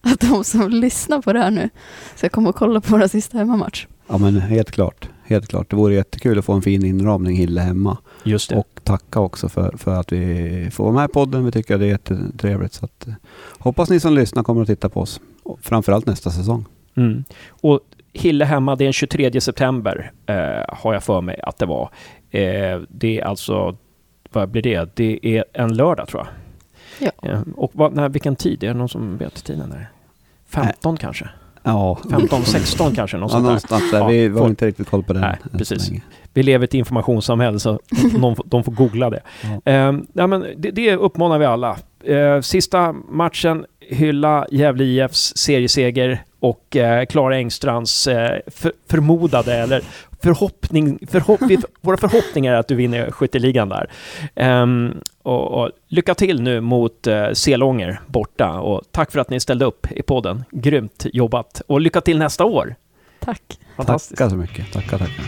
[0.00, 1.70] Att de som lyssnar på det här nu
[2.16, 3.86] ska komma och kolla på våra sista hemmamatch.
[4.08, 5.08] Ja men helt klart.
[5.24, 5.70] Helt klart.
[5.70, 7.98] Det vore jättekul att få en fin inramning Hille hemma.
[8.24, 8.56] Just det.
[8.56, 11.44] Och tacka också för, för att vi får vara med i podden.
[11.44, 12.72] Vi tycker att det är jättetrevligt.
[12.72, 13.14] Så att, eh,
[13.58, 15.20] hoppas ni som lyssnar kommer att titta på oss.
[15.60, 16.64] Framförallt nästa säsong.
[16.94, 17.24] Mm.
[17.50, 17.80] Och
[18.12, 21.90] Hille hemma, det är den 23 september, eh, har jag för mig att det var.
[22.30, 23.76] Eh, det är alltså,
[24.32, 24.96] vad blir det?
[24.96, 26.28] Det är en lördag tror jag.
[27.22, 27.30] Ja.
[27.30, 28.64] Eh, och vad, nej, vilken tid?
[28.64, 29.90] Är det någon som vet tiden där?
[30.48, 31.28] 15 kanske?
[31.62, 33.16] Ja, 15, 16 kanske?
[33.16, 33.48] Något ja sånt där.
[33.48, 33.98] någonstans där.
[33.98, 35.22] Ja, vi har inte riktigt koll på den.
[35.22, 35.88] Nej, precis.
[35.88, 36.02] länge.
[36.34, 37.80] Vi lever i ett informationssamhälle så
[38.20, 39.20] de, de får googla det.
[39.64, 39.72] Ja.
[39.72, 41.76] Eh, ja, men det, det uppmanar vi alla.
[42.04, 49.82] Eh, sista matchen, hylla Gävle IFs serieseger och eh, Klara Engstrands eh, för, förmodade, eller
[50.22, 53.90] förhoppning, förhopp, vi- våra förhoppningar är att du vinner skytteligan där.
[54.34, 59.40] Ehm, och, och lycka till nu mot eh, Selånger borta och tack för att ni
[59.40, 60.44] ställde upp i podden.
[60.50, 62.74] Grymt jobbat och lycka till nästa år!
[63.20, 63.42] Tack.
[63.76, 64.18] Fantastiskt.
[64.18, 64.72] Tackar så mycket.
[64.72, 65.24] Tackar, tackar.